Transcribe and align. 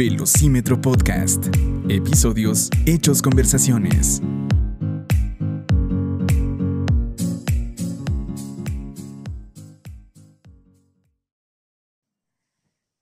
Velocímetro 0.00 0.80
Podcast. 0.80 1.44
Episodios 1.90 2.70
Hechos 2.86 3.20
Conversaciones. 3.20 4.22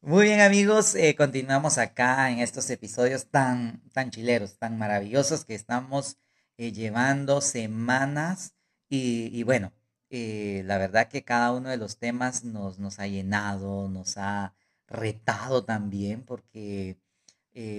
Muy 0.00 0.24
bien 0.24 0.40
amigos, 0.40 0.96
eh, 0.96 1.14
continuamos 1.14 1.78
acá 1.78 2.32
en 2.32 2.40
estos 2.40 2.68
episodios 2.68 3.30
tan, 3.30 3.80
tan 3.92 4.10
chileros, 4.10 4.58
tan 4.58 4.76
maravillosos 4.76 5.44
que 5.44 5.54
estamos 5.54 6.18
eh, 6.56 6.72
llevando 6.72 7.40
semanas 7.40 8.56
y, 8.88 9.44
bueno, 9.44 9.72
eh, 10.10 10.64
la 10.66 10.78
verdad 10.78 11.06
que 11.06 11.22
cada 11.22 11.52
uno 11.52 11.68
de 11.68 11.76
los 11.76 12.00
temas 12.00 12.42
nos, 12.42 12.80
nos 12.80 12.98
ha 12.98 13.06
llenado, 13.06 13.88
nos 13.88 14.18
ha 14.18 14.56
retado 14.88 15.64
también 15.64 16.24
porque 16.24 16.98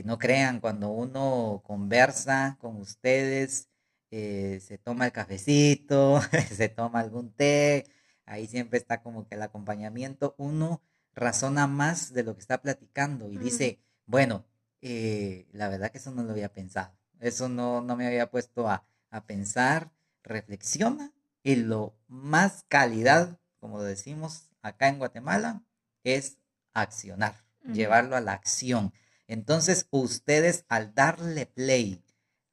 no 0.05 0.17
crean, 0.17 0.59
cuando 0.59 0.89
uno 0.89 1.61
conversa 1.66 2.57
con 2.59 2.77
ustedes, 2.77 3.70
se 4.09 4.79
toma 4.83 5.05
el 5.05 5.11
cafecito, 5.13 6.21
se 6.52 6.69
toma 6.69 6.99
algún 6.99 7.31
té, 7.31 7.85
ahí 8.25 8.47
siempre 8.47 8.77
está 8.77 9.02
como 9.02 9.27
que 9.27 9.35
el 9.35 9.41
acompañamiento, 9.41 10.35
uno 10.38 10.81
razona 11.13 11.67
más 11.67 12.13
de 12.13 12.23
lo 12.23 12.35
que 12.35 12.41
está 12.41 12.61
platicando 12.61 13.30
y 13.30 13.38
dice, 13.38 13.80
bueno, 14.05 14.45
eh, 14.81 15.47
la 15.52 15.67
verdad 15.67 15.91
que 15.91 15.97
eso 15.97 16.11
no 16.11 16.23
lo 16.23 16.31
había 16.31 16.53
pensado, 16.53 16.97
eso 17.19 17.49
no, 17.49 17.81
no 17.81 17.95
me 17.95 18.07
había 18.07 18.30
puesto 18.30 18.69
a, 18.69 18.85
pensar, 19.25 19.91
reflexiona 20.21 21.11
y 21.41 21.55
lo 21.55 21.95
más 22.07 22.63
calidad, 22.67 23.39
como 23.59 23.81
decimos 23.81 24.52
acá 24.61 24.88
en 24.88 24.99
Guatemala, 24.99 25.63
es 26.03 26.38
accionar, 26.81 27.35
llevarlo 27.71 28.15
a 28.15 28.21
la 28.21 28.33
acción. 28.33 28.93
Entonces, 29.27 29.88
ustedes 29.91 30.66
al 30.69 30.94
darle 30.94 31.45
play 31.45 32.03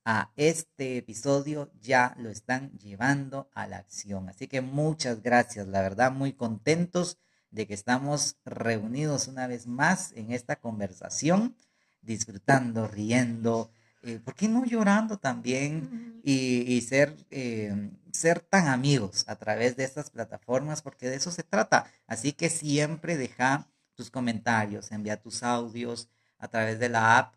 a 0.05 0.31
este 0.37 0.99
episodio 0.99 1.73
ya 1.81 2.15
lo 2.19 2.31
están 2.31 2.71
llevando 2.79 3.51
a 3.55 3.67
la 3.67 3.79
acción. 3.79 4.29
Así 4.29 4.47
que 4.47 4.61
muchas 4.61 5.23
gracias, 5.23 5.67
la 5.67 5.83
verdad, 5.83 6.13
muy 6.13 6.33
contentos 6.33 7.19
de 7.51 7.67
que 7.67 7.75
estamos 7.75 8.37
reunidos 8.45 9.27
una 9.27 9.47
vez 9.47 9.67
más 9.67 10.13
en 10.13 10.33
esta 10.33 10.57
conversación, 10.57 11.57
disfrutando, 12.03 12.87
riendo, 12.87 13.71
eh, 14.03 14.21
¿por 14.21 14.35
qué 14.37 14.47
no 14.47 14.65
llorando 14.65 15.19
también? 15.19 16.21
Y, 16.23 16.81
ser, 16.83 17.17
eh, 17.31 17.91
ser 18.13 18.41
tan 18.41 18.69
amigos 18.69 19.25
a 19.27 19.37
través 19.37 19.77
de 19.77 19.85
estas 19.85 20.11
plataformas, 20.11 20.83
porque 20.83 21.09
de 21.09 21.17
eso 21.17 21.33
se 21.33 21.43
trata. 21.43 21.91
Así 22.07 22.33
que 22.33 22.49
siempre 22.49 23.17
deja 23.17 23.69
tus 23.97 24.11
comentarios, 24.11 24.93
envía 24.93 25.21
tus 25.21 25.43
audios 25.43 26.09
a 26.39 26.49
través 26.49 26.79
de 26.79 26.89
la 26.89 27.19
app. 27.19 27.35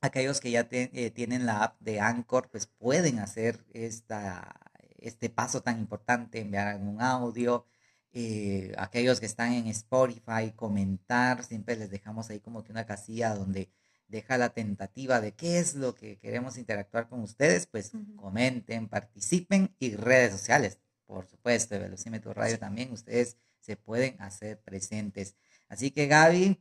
Aquellos 0.00 0.40
que 0.40 0.50
ya 0.50 0.68
eh, 0.70 1.10
tienen 1.10 1.46
la 1.46 1.64
app 1.64 1.80
de 1.80 2.00
Anchor, 2.00 2.48
pues 2.50 2.66
pueden 2.66 3.18
hacer 3.20 3.64
esta, 3.72 4.60
este 4.98 5.30
paso 5.30 5.62
tan 5.62 5.78
importante, 5.78 6.40
enviar 6.40 6.68
algún 6.68 7.00
audio, 7.00 7.66
eh, 8.12 8.72
aquellos 8.78 9.20
que 9.20 9.26
están 9.26 9.52
en 9.52 9.66
Spotify, 9.68 10.52
comentar, 10.54 11.44
siempre 11.44 11.76
les 11.76 11.90
dejamos 11.90 12.30
ahí 12.30 12.40
como 12.40 12.64
que 12.64 12.72
una 12.72 12.86
casilla 12.86 13.34
donde 13.34 13.70
deja 14.08 14.38
la 14.38 14.50
tentativa 14.50 15.20
de 15.20 15.32
qué 15.34 15.58
es 15.58 15.74
lo 15.74 15.94
que 15.94 16.18
queremos 16.18 16.56
interactuar 16.58 17.08
con 17.08 17.20
ustedes, 17.20 17.66
pues 17.66 17.92
comenten, 18.16 18.88
participen 18.88 19.74
y 19.78 19.96
redes 19.96 20.32
sociales, 20.32 20.78
por 21.06 21.26
supuesto, 21.26 21.74
de 21.74 21.80
Velocímetro 21.82 22.32
Radio 22.32 22.58
también, 22.58 22.92
ustedes 22.92 23.36
se 23.60 23.76
pueden 23.76 24.20
hacer 24.22 24.60
presentes. 24.62 25.34
Así 25.68 25.90
que 25.90 26.06
Gaby, 26.06 26.60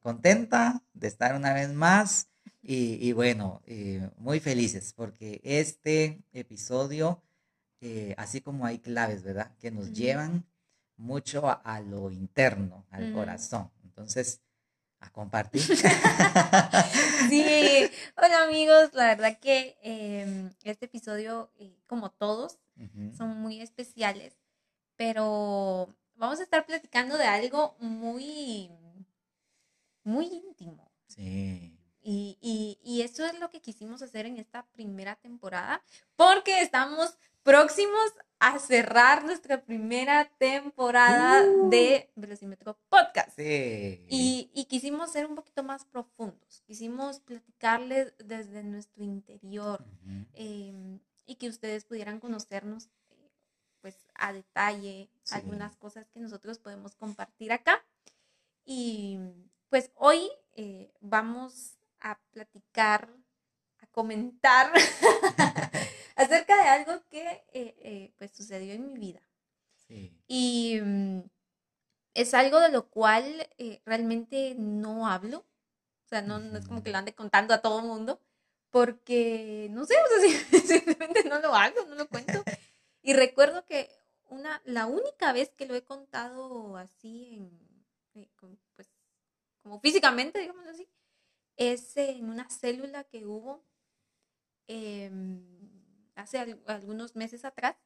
contenta 0.00 0.82
de 0.94 1.08
estar 1.08 1.34
una 1.34 1.52
vez 1.52 1.72
más 1.72 2.28
y, 2.62 3.12
bueno, 3.12 3.62
eh, 3.66 4.10
muy 4.18 4.38
felices 4.38 4.92
porque 4.94 5.40
este 5.44 6.22
episodio, 6.32 7.22
eh, 7.80 8.14
así 8.18 8.40
como 8.40 8.66
hay 8.66 8.78
claves, 8.78 9.22
¿verdad? 9.22 9.56
Que 9.58 9.70
nos 9.70 9.92
llevan 9.92 10.46
mucho 10.96 11.48
a, 11.48 11.80
lo 11.80 12.10
interno, 12.10 12.86
al 12.90 13.12
corazón. 13.12 13.70
Entonces, 13.82 14.42
a 15.00 15.10
compartir. 15.10 15.62
sí, 17.28 17.90
hola 18.16 18.44
amigos, 18.44 18.90
la 18.92 19.06
verdad 19.06 19.38
que 19.38 19.78
em, 19.82 20.52
este 20.62 20.84
episodio, 20.86 21.50
eh, 21.58 21.78
como 21.86 22.10
todos, 22.10 22.58
son 23.16 23.38
muy 23.40 23.60
especiales, 23.60 24.38
pero 24.96 25.94
vamos 26.20 26.38
a 26.38 26.42
estar 26.42 26.66
platicando 26.66 27.16
de 27.16 27.24
algo 27.24 27.74
muy, 27.80 28.70
muy 30.04 30.26
íntimo. 30.26 30.92
Sí. 31.08 31.76
Y, 32.02 32.38
y, 32.40 32.78
y, 32.84 33.02
eso 33.02 33.26
es 33.26 33.38
lo 33.40 33.50
que 33.50 33.60
quisimos 33.60 34.00
hacer 34.02 34.26
en 34.26 34.38
esta 34.38 34.66
primera 34.72 35.16
temporada, 35.16 35.82
porque 36.16 36.62
estamos 36.62 37.18
próximos 37.42 38.14
a 38.38 38.58
cerrar 38.58 39.24
nuestra 39.24 39.62
primera 39.62 40.30
temporada 40.38 41.42
uh. 41.42 41.68
de 41.68 42.10
Velocímetro 42.16 42.78
Podcast. 42.88 43.36
Sí. 43.36 44.06
Y, 44.08 44.50
y, 44.54 44.64
quisimos 44.64 45.12
ser 45.12 45.26
un 45.26 45.34
poquito 45.34 45.62
más 45.62 45.84
profundos, 45.84 46.62
quisimos 46.66 47.20
platicarles 47.20 48.14
desde 48.18 48.62
nuestro 48.62 49.04
interior 49.04 49.84
em, 50.34 51.00
y 51.26 51.34
que 51.36 51.48
ustedes 51.48 51.84
pudieran 51.84 52.18
conocernos 52.18 52.88
pues 53.80 53.96
a 54.14 54.32
detalle 54.32 55.10
algunas 55.30 55.76
cosas 55.76 56.08
que 56.10 56.20
nosotros 56.20 56.58
podemos 56.58 56.94
compartir 56.94 57.52
acá. 57.52 57.84
Y 58.64 59.18
pues 59.68 59.90
hoy 59.94 60.30
eh, 60.52 60.92
vamos 61.00 61.78
a 62.00 62.18
platicar, 62.30 63.08
a 63.78 63.86
comentar 63.88 64.72
acerca 66.16 66.62
de 66.62 66.68
algo 66.68 67.02
que 67.08 67.22
eh, 67.52 67.74
eh, 67.78 68.14
pues 68.18 68.30
sucedió 68.32 68.74
en 68.74 68.86
mi 68.86 68.98
vida. 68.98 69.22
Y 70.28 70.80
mm, 70.80 71.22
es 72.14 72.34
algo 72.34 72.60
de 72.60 72.70
lo 72.70 72.88
cual 72.88 73.48
eh, 73.58 73.80
realmente 73.84 74.54
no 74.56 75.08
hablo. 75.08 75.38
O 76.04 76.08
sea, 76.08 76.22
no, 76.22 76.38
es 76.56 76.66
como 76.66 76.82
que 76.82 76.90
lo 76.90 76.98
ande 76.98 77.14
contando 77.14 77.54
a 77.54 77.62
todo 77.62 77.80
el 77.80 77.86
mundo, 77.86 78.20
porque 78.70 79.68
no 79.70 79.84
sé, 79.84 79.94
o 79.96 80.20
sea, 80.20 80.60
simplemente 80.66 81.24
no 81.28 81.40
lo 81.40 81.54
hago, 81.54 81.84
no 81.86 81.94
lo 81.94 82.08
cuento. 82.08 82.42
Y 83.02 83.14
recuerdo 83.14 83.64
que 83.64 83.90
una, 84.28 84.60
la 84.64 84.86
única 84.86 85.32
vez 85.32 85.50
que 85.50 85.66
lo 85.66 85.74
he 85.74 85.82
contado 85.82 86.76
así, 86.76 87.50
en, 88.14 88.28
pues, 88.76 88.88
como 89.62 89.80
físicamente, 89.80 90.40
digamos 90.40 90.66
así, 90.66 90.88
es 91.56 91.96
en 91.96 92.28
una 92.28 92.48
célula 92.48 93.04
que 93.04 93.26
hubo 93.26 93.62
em, 94.66 95.42
hace 96.14 96.58
algunos 96.66 97.16
meses 97.16 97.44
atrás, 97.44 97.76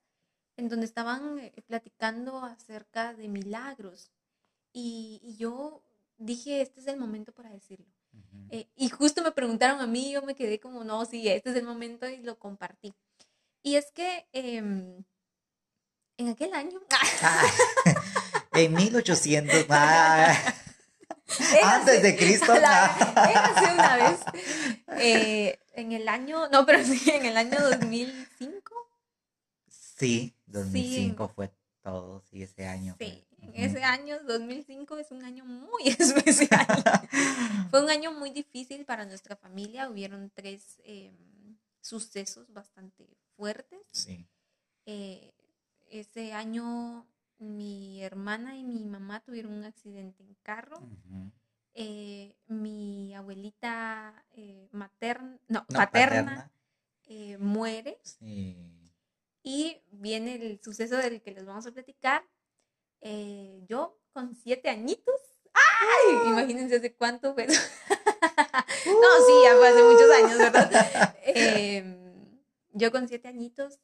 en 0.57 0.69
donde 0.69 0.87
estaban 0.87 1.39
eh, 1.39 1.53
platicando 1.67 2.45
acerca 2.45 3.15
de 3.15 3.29
milagros. 3.29 4.13
Y, 4.73 5.37
yo 5.39 5.83
dije, 6.19 6.61
este 6.61 6.81
es 6.81 6.87
el 6.87 6.99
momento 6.99 7.33
para 7.33 7.51
decirlo. 7.51 7.87
Eh, 8.51 8.69
y 8.77 8.89
justo 8.91 9.23
me 9.23 9.33
preguntaron 9.33 9.81
a 9.81 9.87
mí, 9.87 10.13
yo 10.13 10.23
me 10.23 10.37
quedé 10.37 10.61
como, 10.61 10.85
no, 10.85 11.05
sí, 11.05 11.29
este 11.29 11.51
es 11.51 11.57
el 11.57 11.65
momento 11.65 12.09
y 12.09 12.19
lo 12.19 12.39
compartí. 12.39 12.95
Y 13.65 13.77
es 13.77 13.91
que 13.93 14.29
em, 14.33 15.03
en 16.19 16.29
aquel 16.29 16.53
año... 16.53 16.81
Ah, 17.23 17.43
en 18.53 18.75
1800... 18.75 19.67
Antes 21.63 22.03
de 22.03 22.15
Cristo. 22.15 22.53
una 22.53 23.97
vez. 23.97 24.21
Eh, 24.99 25.59
en 25.73 25.93
el 25.93 26.09
año, 26.09 26.49
no, 26.51 26.67
pero 26.67 26.85
sí, 26.85 27.11
en 27.11 27.25
el 27.25 27.39
año 27.39 27.59
2005. 27.59 28.75
Sí, 29.67 30.37
2005 30.47 31.29
fue 31.35 31.51
todo, 31.83 32.23
sí, 32.31 32.43
ese 32.43 32.67
año. 32.67 32.97
Sí, 32.99 33.25
en 33.39 33.55
ese 33.55 33.83
año, 33.83 34.19
2005, 34.25 34.99
es 34.99 35.11
un 35.11 35.25
año 35.25 35.47
muy 35.47 35.89
especial. 35.89 36.67
fue 37.71 37.83
un 37.83 37.89
año 37.89 38.13
muy 38.13 38.31
difícil 38.31 38.85
para 38.85 39.07
nuestra 39.07 39.37
familia. 39.37 39.89
Hubieron 39.89 40.31
tres 40.35 40.83
em, 40.85 41.17
sucesos 41.81 42.53
bastante 42.53 43.09
fuertes. 43.37 43.81
Sí. 43.93 44.27
Eh, 44.87 45.33
ese 45.91 46.33
año 46.33 47.07
mi 47.39 48.03
hermana 48.03 48.57
y 48.57 48.65
mi 48.65 48.85
mamá 48.85 49.21
tuvieron 49.21 49.53
un 49.53 49.65
accidente 49.65 50.23
en 50.23 50.35
carro. 50.43 50.81
Eh, 51.75 52.37
mi 52.47 53.15
abuelita 53.15 54.25
eh, 54.33 54.69
materna, 54.71 55.39
no, 55.49 55.67
paterna, 55.67 56.51
eh, 57.07 57.37
muere. 57.39 58.01
Y 59.43 59.83
viene 59.91 60.37
el 60.37 60.61
suceso 60.63 60.97
del 60.97 61.21
que 61.21 61.33
les 61.33 61.45
vamos 61.45 61.67
a 61.67 61.73
platicar. 61.73 62.25
yo 63.69 63.99
con 64.13 64.35
siete 64.35 64.71
añitos. 64.71 65.15
¡Ay! 65.53 66.29
Imagínense 66.29 66.77
hace 66.77 66.95
cuánto 66.95 67.35
fue. 67.35 67.47
no, 67.47 67.55
sí, 67.55 69.33
ya 69.45 69.57
fue 69.57 69.69
hace 69.69 69.83
muchos 69.83 70.11
años, 70.11 70.39
¿verdad? 70.39 71.14
Yo 72.75 72.91
con 72.91 73.09
siete 73.09 73.29
añitos 73.29 73.79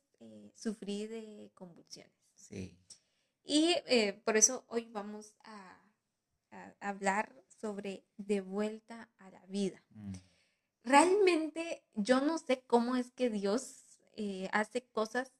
sufrí 0.55 1.07
de 1.07 1.51
convulsiones. 1.55 2.13
Sí. 2.35 2.77
Y 3.45 3.77
eh, 3.87 4.21
por 4.25 4.37
eso 4.37 4.65
hoy 4.69 4.87
vamos 4.91 5.35
a, 5.45 5.77
hablar 6.81 7.33
sobre 7.61 8.05
de 8.17 8.41
vuelta 8.41 9.09
a 9.19 9.31
la 9.31 9.47
vida. 9.47 9.81
Mm. 9.91 10.15
Realmente 10.83 11.85
yo 11.95 12.21
no 12.21 12.39
sé 12.39 12.65
cómo 12.67 12.97
es 12.97 13.13
que 13.13 13.31
Dios 13.31 13.85
eh, 14.17 14.49
hace 14.53 14.83
cosas 14.83 15.33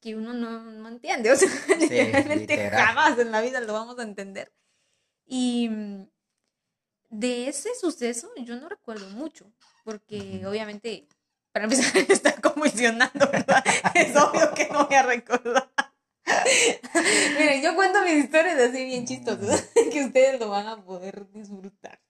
que 0.00 0.14
uno 0.14 0.32
no, 0.32 0.62
no 0.62 0.88
entiende. 0.88 1.32
O 1.32 1.36
sea, 1.36 1.48
literalmente 1.78 2.56
literal. 2.56 2.86
jamás 2.86 3.18
en 3.18 3.32
la 3.32 3.40
vida 3.40 3.60
lo 3.60 3.72
vamos 3.72 3.98
a 3.98 4.04
entender. 4.04 4.52
Y 5.26 5.68
mm, 5.68 6.08
de 7.10 7.48
ese 7.48 7.74
suceso 7.74 8.30
yo 8.36 8.56
no 8.56 8.68
recuerdo 8.68 9.08
mucho, 9.10 9.52
porque 9.84 10.44
obviamente, 10.46 11.08
para 11.58 11.64
empezar, 11.64 11.96
está 12.08 12.32
convulsionando, 12.40 13.28
¿verdad? 13.30 13.64
es 13.94 14.14
obvio 14.16 14.54
que 14.54 14.68
no 14.68 14.86
voy 14.86 14.94
a 14.94 15.02
recordar. 15.02 15.70
Miren, 17.38 17.62
yo 17.62 17.74
cuento 17.74 18.00
mis 18.02 18.24
historias 18.24 18.58
así 18.60 18.84
bien 18.84 19.06
chistosas, 19.06 19.68
que 19.92 20.04
ustedes 20.04 20.38
lo 20.38 20.50
van 20.50 20.68
a 20.68 20.84
poder 20.84 21.28
disfrutar. 21.32 22.00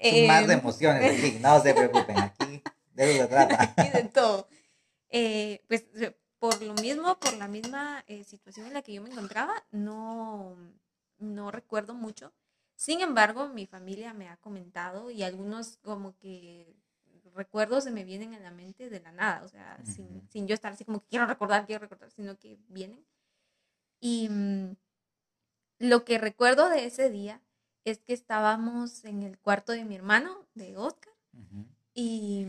Un 0.00 0.26
mar 0.28 0.46
de 0.46 0.54
Em, 0.54 0.60
emociones 0.60 1.18
aquí, 1.18 1.38
no 1.40 1.60
se 1.60 1.74
preocupen, 1.74 2.18
aquí 2.18 2.62
de 2.92 3.10
eso 3.10 3.22
se 3.22 3.28
trata. 3.28 3.74
y 3.84 3.90
de 3.90 4.04
todo. 4.04 4.48
Eh, 5.08 5.64
pues 5.66 5.86
eh, 5.96 6.16
por 6.38 6.62
lo 6.62 6.74
mismo, 6.74 7.18
por 7.18 7.36
la 7.36 7.48
misma 7.48 8.04
eh, 8.06 8.22
situación 8.22 8.66
en 8.66 8.74
la 8.74 8.82
que 8.82 8.92
yo 8.92 9.02
me 9.02 9.10
encontraba, 9.10 9.54
no, 9.72 10.56
no 11.18 11.50
recuerdo 11.50 11.94
mucho. 11.94 12.32
Sin 12.76 13.00
embargo, 13.00 13.48
mi 13.48 13.66
familia 13.66 14.14
me 14.14 14.28
ha 14.28 14.36
comentado 14.36 15.10
y 15.10 15.24
algunos 15.24 15.78
como 15.78 16.16
que 16.18 16.76
recuerdos 17.38 17.84
se 17.84 17.90
me 17.90 18.04
vienen 18.04 18.34
en 18.34 18.42
la 18.42 18.50
mente 18.50 18.90
de 18.90 19.00
la 19.00 19.12
nada, 19.12 19.42
o 19.44 19.48
sea, 19.48 19.78
sin, 19.84 20.28
sin 20.28 20.46
yo 20.46 20.54
estar 20.54 20.72
así 20.72 20.84
como 20.84 21.00
que 21.00 21.08
quiero 21.08 21.24
recordar, 21.26 21.64
quiero 21.64 21.80
recordar, 21.80 22.10
sino 22.10 22.38
que 22.38 22.58
vienen. 22.68 23.02
Y 24.00 24.28
mm, 24.28 24.76
lo 25.78 26.04
que 26.04 26.18
recuerdo 26.18 26.68
de 26.68 26.84
ese 26.84 27.08
día 27.10 27.40
es 27.84 28.00
que 28.00 28.12
estábamos 28.12 29.04
en 29.04 29.22
el 29.22 29.38
cuarto 29.38 29.72
de 29.72 29.84
mi 29.84 29.94
hermano, 29.96 30.46
de 30.54 30.76
Oscar, 30.76 31.14
Ujú. 31.32 31.64
y, 31.94 32.44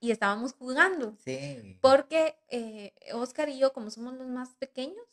y 0.00 0.10
estábamos 0.12 0.54
jugando. 0.54 1.16
Sí. 1.24 1.78
Porque 1.82 2.38
eh, 2.48 2.94
Oscar 3.12 3.48
y 3.48 3.58
yo, 3.58 3.72
como 3.72 3.90
somos 3.90 4.14
los 4.14 4.28
más 4.28 4.54
pequeños, 4.54 5.04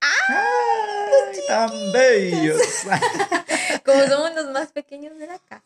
¡Ay, 0.00 1.38
tan 1.46 1.70
bellos! 1.92 2.60
como 3.84 4.02
somos 4.06 4.34
los 4.34 4.50
más 4.50 4.72
pequeños 4.72 5.18
de 5.18 5.26
la 5.26 5.38
casa, 5.38 5.64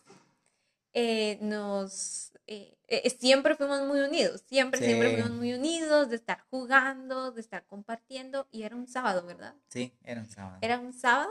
eh, 0.95 1.39
nos 1.41 2.33
eh, 2.47 2.77
eh, 2.89 3.11
siempre 3.11 3.57
fuimos 3.57 3.83
muy 3.83 4.01
unidos, 4.01 4.43
siempre, 4.47 4.81
siempre 4.81 5.11
fuimos 5.11 5.31
muy 5.31 5.53
unidos 5.53 6.09
de 6.09 6.17
estar 6.17 6.41
jugando, 6.51 7.33
de 7.33 7.41
estar 7.41 7.67
compartiendo, 7.67 8.49
y 8.51 8.63
era 8.63 8.77
un 8.77 8.87
sábado, 8.87 9.25
¿verdad? 9.27 9.55
Sí, 9.69 9.93
era 10.03 10.21
un 10.21 10.29
sábado. 10.31 10.59
Era 10.61 10.79
un 10.79 10.93
sábado, 10.93 11.31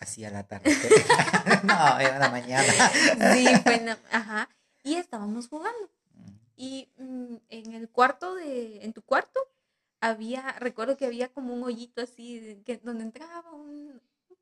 Así 0.00 0.24
a 0.24 0.30
la 0.30 0.46
tarde. 0.46 0.70
no, 1.62 1.98
era 2.00 2.18
la 2.18 2.28
mañana. 2.28 2.72
sí, 3.32 3.44
la- 3.84 3.98
ajá, 4.10 4.48
y 4.82 4.96
estábamos 4.96 5.48
jugando. 5.48 5.90
Y 6.56 6.88
mm, 6.98 7.36
en 7.48 7.72
el 7.72 7.88
cuarto 7.88 8.34
de, 8.34 8.84
en 8.84 8.92
tu 8.92 9.02
cuarto, 9.02 9.40
había, 10.00 10.52
recuerdo 10.58 10.96
que 10.96 11.06
había 11.06 11.28
como 11.32 11.54
un 11.54 11.62
hoyito 11.62 12.02
así, 12.02 12.62
que, 12.66 12.78
donde 12.78 13.04
entraba 13.04 13.52
un, 13.52 14.00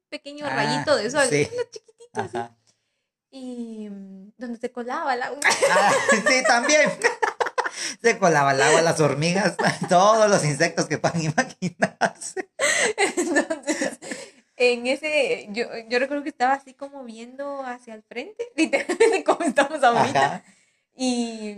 pequeño 0.08 0.46
Ah, 0.46 0.54
rayito 0.56 0.96
de 0.96 1.10
sol, 1.10 1.26
sí. 1.28 1.46
chiquitito 1.70 2.20
así, 2.20 2.36
Ajá. 2.36 2.56
Y 3.32 3.88
mm, 3.90 4.32
donde 4.38 4.58
se 4.60 4.70
colaba 4.70 5.16
la 5.16 5.32
Ah, 5.70 5.92
sí, 6.10 6.42
también. 6.46 6.88
Se 8.00 8.18
colaba 8.18 8.52
el 8.52 8.60
agua, 8.60 8.82
las 8.82 9.00
hormigas, 9.00 9.56
todos 9.88 10.28
los 10.28 10.44
insectos 10.44 10.86
que 10.86 10.98
puedan 10.98 11.22
imaginarse. 11.22 12.50
Entonces, 13.16 13.98
en 14.56 14.86
ese, 14.86 15.48
yo, 15.52 15.66
yo 15.88 15.98
recuerdo 15.98 16.22
que 16.22 16.28
estaba 16.28 16.52
así 16.54 16.74
como 16.74 17.02
viendo 17.04 17.62
hacia 17.64 17.94
el 17.94 18.02
frente, 18.02 18.44
literalmente 18.56 19.24
como 19.24 19.42
estamos 19.44 19.82
ahorita, 19.82 20.44
y, 20.94 21.56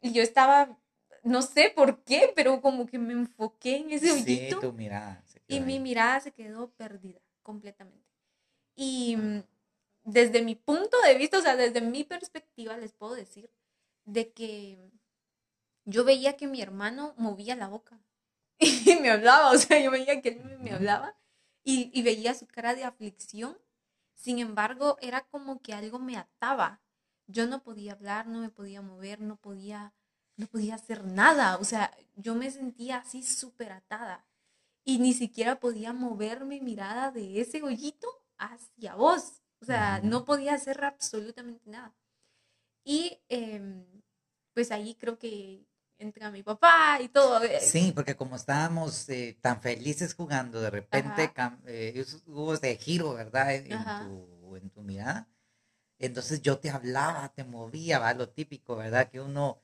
y 0.00 0.12
yo 0.12 0.22
estaba, 0.22 0.78
no 1.22 1.42
sé 1.42 1.72
por 1.74 2.02
qué, 2.04 2.32
pero 2.36 2.60
como 2.60 2.86
que 2.86 2.98
me 2.98 3.12
enfoqué 3.14 3.78
en 3.78 3.90
ese 3.90 4.06
Sí, 4.08 4.22
hoyito. 4.22 4.60
tu 4.60 4.72
mirada. 4.72 5.22
Y 5.48 5.56
quedó 5.56 5.66
mi 5.66 5.72
ahí. 5.74 5.80
mirada 5.80 6.20
se 6.20 6.32
quedó 6.32 6.70
perdida 6.70 7.20
completamente. 7.42 8.06
Y 8.76 9.16
mm, 9.16 9.42
desde 10.08 10.42
mi 10.42 10.54
punto 10.54 10.98
de 11.02 11.14
vista, 11.14 11.38
o 11.38 11.42
sea, 11.42 11.54
desde 11.54 11.82
mi 11.82 12.02
perspectiva, 12.02 12.78
les 12.78 12.92
puedo 12.92 13.14
decir 13.14 13.50
de 14.06 14.32
que 14.32 14.90
yo 15.84 16.02
veía 16.04 16.36
que 16.36 16.46
mi 16.46 16.62
hermano 16.62 17.14
movía 17.18 17.54
la 17.56 17.68
boca 17.68 18.00
y 18.58 18.96
me 19.00 19.10
hablaba, 19.10 19.50
o 19.50 19.58
sea, 19.58 19.78
yo 19.80 19.90
veía 19.90 20.22
que 20.22 20.30
él 20.30 20.58
me, 20.60 20.72
hablaba 20.72 21.14
y, 21.62 21.90
y 21.92 22.02
veía 22.02 22.34
su 22.34 22.46
cara 22.46 22.74
de 22.74 22.84
aflicción. 22.84 23.58
Sin 24.14 24.38
embargo, 24.38 24.96
era 25.00 25.20
como 25.28 25.60
que 25.60 25.74
algo 25.74 25.98
me 25.98 26.16
ataba. 26.16 26.80
Yo 27.26 27.46
no 27.46 27.62
podía 27.62 27.92
hablar, 27.92 28.26
no 28.26 28.40
me 28.40 28.48
podía 28.48 28.80
mover, 28.80 29.20
no 29.20 29.36
podía, 29.36 29.92
no 30.36 30.46
podía 30.46 30.76
hacer 30.76 31.04
nada. 31.04 31.58
O 31.58 31.64
sea, 31.64 31.94
yo 32.16 32.34
me 32.34 32.50
sentía 32.50 32.98
así 32.98 33.22
súper 33.22 33.72
atada 33.72 34.26
y 34.84 34.98
ni 34.98 35.12
siquiera 35.12 35.60
podía 35.60 35.92
mover 35.92 36.46
mi 36.46 36.60
mirada 36.62 37.10
de 37.10 37.42
ese 37.42 37.62
hoyito 37.62 38.08
hacia 38.38 38.94
vos. 38.94 39.42
O 39.60 39.64
sea, 39.64 40.00
no 40.00 40.24
podía 40.24 40.54
hacer 40.54 40.84
absolutamente 40.84 41.68
nada. 41.70 41.94
Y 42.84 43.20
em, 43.28 43.84
pues 44.54 44.70
ahí 44.70 44.94
creo 44.94 45.18
que 45.18 45.66
entra 45.98 46.30
mi 46.30 46.42
papá 46.42 46.98
y 47.00 47.08
todo. 47.08 47.42
eh, 47.44 47.60
Sí, 47.60 47.92
porque 47.94 48.16
como 48.16 48.36
estábamos 48.36 49.08
eh, 49.08 49.36
tan 49.40 49.60
felices 49.60 50.14
jugando, 50.14 50.60
de 50.60 50.70
repente 50.70 51.32
eh, 51.66 52.04
hubo 52.26 52.54
ese 52.54 52.76
giro, 52.76 53.14
¿verdad? 53.14 53.54
En, 53.54 53.84
tu, 53.98 54.56
en 54.56 54.70
tu 54.70 54.82
mirada. 54.82 55.28
Entonces 55.98 56.42
yo 56.42 56.58
te 56.58 56.70
hablaba, 56.70 57.28
te 57.34 57.44
movía, 57.44 57.98
¿va? 57.98 58.14
Lo 58.14 58.28
típico, 58.30 58.76
¿verdad? 58.76 59.10
Que 59.10 59.20
uno 59.20 59.60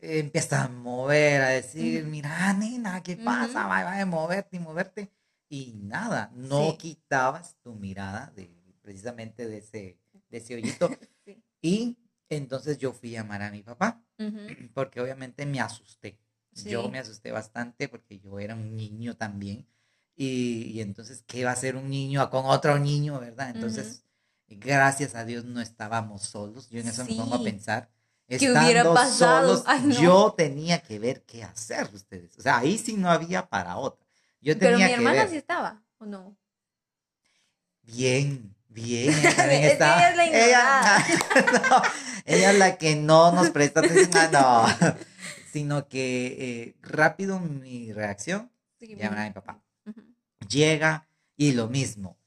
eh, 0.00 0.18
empieza 0.18 0.64
a 0.64 0.68
mover, 0.68 1.42
a 1.42 1.48
decir, 1.50 2.04
mira, 2.06 2.52
nena, 2.54 3.02
¿qué 3.02 3.16
pasa? 3.16 3.66
Va, 3.66 3.84
va 3.84 4.00
a 4.00 4.06
moverte 4.06 4.56
y 4.56 4.60
moverte. 4.60 5.12
Y 5.48 5.74
nada, 5.76 6.30
no 6.34 6.72
Sí. 6.72 6.78
quitabas 6.78 7.56
tu 7.62 7.74
mirada 7.74 8.32
de, 8.34 8.50
precisamente 8.86 9.48
de 9.48 9.58
ese, 9.58 9.98
de 10.30 10.38
ese 10.38 10.54
hoyito. 10.54 10.88
Sí. 11.24 11.42
Y 11.60 11.96
entonces 12.28 12.78
yo 12.78 12.92
fui 12.92 13.16
a 13.16 13.22
llamar 13.22 13.42
a 13.42 13.50
mi 13.50 13.64
papá 13.64 14.00
porque 14.74 15.00
obviamente 15.00 15.44
me 15.44 15.58
asusté. 15.60 16.20
Yo 16.64 16.88
me 16.88 17.00
asusté 17.00 17.32
bastante 17.32 17.88
porque 17.88 18.20
yo 18.20 18.38
era 18.38 18.54
un 18.54 18.76
niño 18.76 19.16
también. 19.16 19.66
Y, 20.14 20.70
y 20.72 20.80
entonces, 20.82 21.24
¿qué 21.26 21.44
va 21.44 21.50
a 21.50 21.54
hacer 21.54 21.74
un 21.74 21.90
niño 21.90 22.30
con 22.30 22.46
otro 22.46 22.78
niño, 22.78 23.18
verdad? 23.18 23.50
Entonces, 23.50 24.04
gracias 24.46 25.16
a 25.16 25.24
Dios 25.24 25.44
no 25.44 25.60
estábamos 25.60 26.22
solos. 26.22 26.70
Yo 26.70 26.80
en 26.80 26.86
eso 26.86 27.04
me 27.04 27.14
pongo 27.16 27.34
a 27.34 27.42
pensar. 27.42 27.90
¿Qué 28.28 28.50
hubiera 28.50 28.84
pasado? 28.84 29.48
solos, 29.48 29.64
Ay, 29.66 29.82
no. 29.82 30.00
yo 30.00 30.34
tenía 30.36 30.80
que 30.80 31.00
ver 31.00 31.22
qué 31.24 31.42
hacer 31.42 31.90
ustedes. 31.92 32.38
O 32.38 32.42
sea, 32.42 32.58
ahí 32.58 32.78
sí 32.78 32.96
no 32.96 33.10
había 33.10 33.48
para 33.48 33.76
otra. 33.78 34.06
Yo 34.40 34.56
Pero 34.56 34.70
tenía 34.72 34.86
mi 34.86 34.92
que 34.92 34.98
hermana 34.98 35.22
ver. 35.22 35.28
sí 35.30 35.36
estaba, 35.36 35.82
¿o 35.98 36.06
no? 36.06 36.36
Bien, 37.82 38.55
bien. 38.76 39.14
Ella 39.18 39.34
también 39.36 39.64
Es 39.64 39.68
que 39.68 39.72
estaba. 39.74 39.98
ella 39.98 40.10
es 40.10 40.16
la 40.16 40.26
ignorada. 40.26 41.06
no, 41.70 41.82
ella 42.26 42.50
es 42.52 42.58
la 42.58 42.78
que 42.78 42.96
no 42.96 43.32
nos 43.32 43.50
presta 43.50 43.80
atención. 43.80 44.30
Ah, 44.34 44.76
no. 44.80 44.96
Sino 45.52 45.88
que 45.88 46.36
eh, 46.38 46.76
rápido 46.82 47.40
mi 47.40 47.92
reacción, 47.92 48.52
Sí, 48.78 48.94
llamar 48.94 49.18
a 49.20 49.24
mi 49.24 49.32
papá. 49.32 49.62
Llega 50.48 51.08
y 51.36 51.52
lo 51.52 51.68
mismo. 51.68 52.18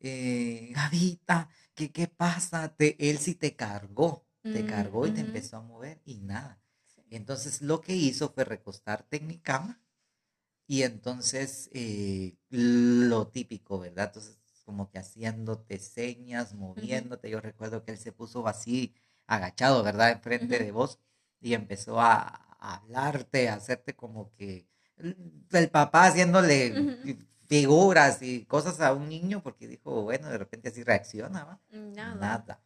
Eh, 0.00 0.70
Gavita, 0.74 1.48
¿qué, 1.74 1.90
¿qué 1.92 2.06
pasa? 2.08 2.74
Te, 2.76 2.96
él 3.10 3.18
sí 3.18 3.34
te 3.34 3.56
cargó. 3.56 4.24
Te 4.52 4.62
Mm, 4.62 4.66
cargó 4.68 5.06
y 5.06 5.10
te 5.10 5.20
empezó 5.22 5.56
a 5.56 5.62
mover 5.62 6.00
y 6.04 6.18
nada. 6.20 6.60
Sí. 6.84 7.02
Entonces 7.10 7.62
lo 7.62 7.80
que 7.80 7.94
hizo 7.96 8.30
fue 8.32 8.44
recostarte 8.44 9.16
en 9.16 9.26
mi 9.26 9.38
cama 9.38 9.80
y 10.68 10.82
entonces 10.82 11.70
eh, 11.72 12.36
lo 12.50 13.28
típico, 13.28 13.78
¿verdad? 13.80 14.06
Entonces 14.06 14.38
como 14.66 14.90
que 14.90 14.98
haciéndote 14.98 15.78
señas, 15.78 16.52
moviéndote. 16.52 17.30
Yo 17.30 17.40
recuerdo 17.40 17.84
que 17.84 17.92
él 17.92 17.98
se 17.98 18.12
puso 18.12 18.46
así 18.48 18.94
agachado, 19.26 19.82
¿verdad? 19.82 20.10
Enfrente 20.10 20.56
Ujú. 20.56 20.64
de 20.64 20.72
vos 20.72 20.98
y 21.40 21.54
empezó 21.54 22.00
a, 22.00 22.18
a 22.58 22.74
hablarte, 22.74 23.48
a 23.48 23.54
hacerte 23.54 23.94
como 23.94 24.32
que 24.34 24.66
el 24.98 25.70
papá 25.70 26.06
haciéndole 26.06 26.96
figuras 27.46 28.22
y 28.22 28.44
cosas 28.44 28.80
a 28.80 28.92
un 28.92 29.08
niño 29.08 29.42
porque 29.42 29.68
dijo, 29.68 30.02
bueno, 30.02 30.28
de 30.28 30.38
repente 30.38 30.68
así 30.70 30.82
reacciona, 30.82 31.44
¿va? 31.44 31.60
Nada. 31.70 32.14
Nada. 32.16 32.62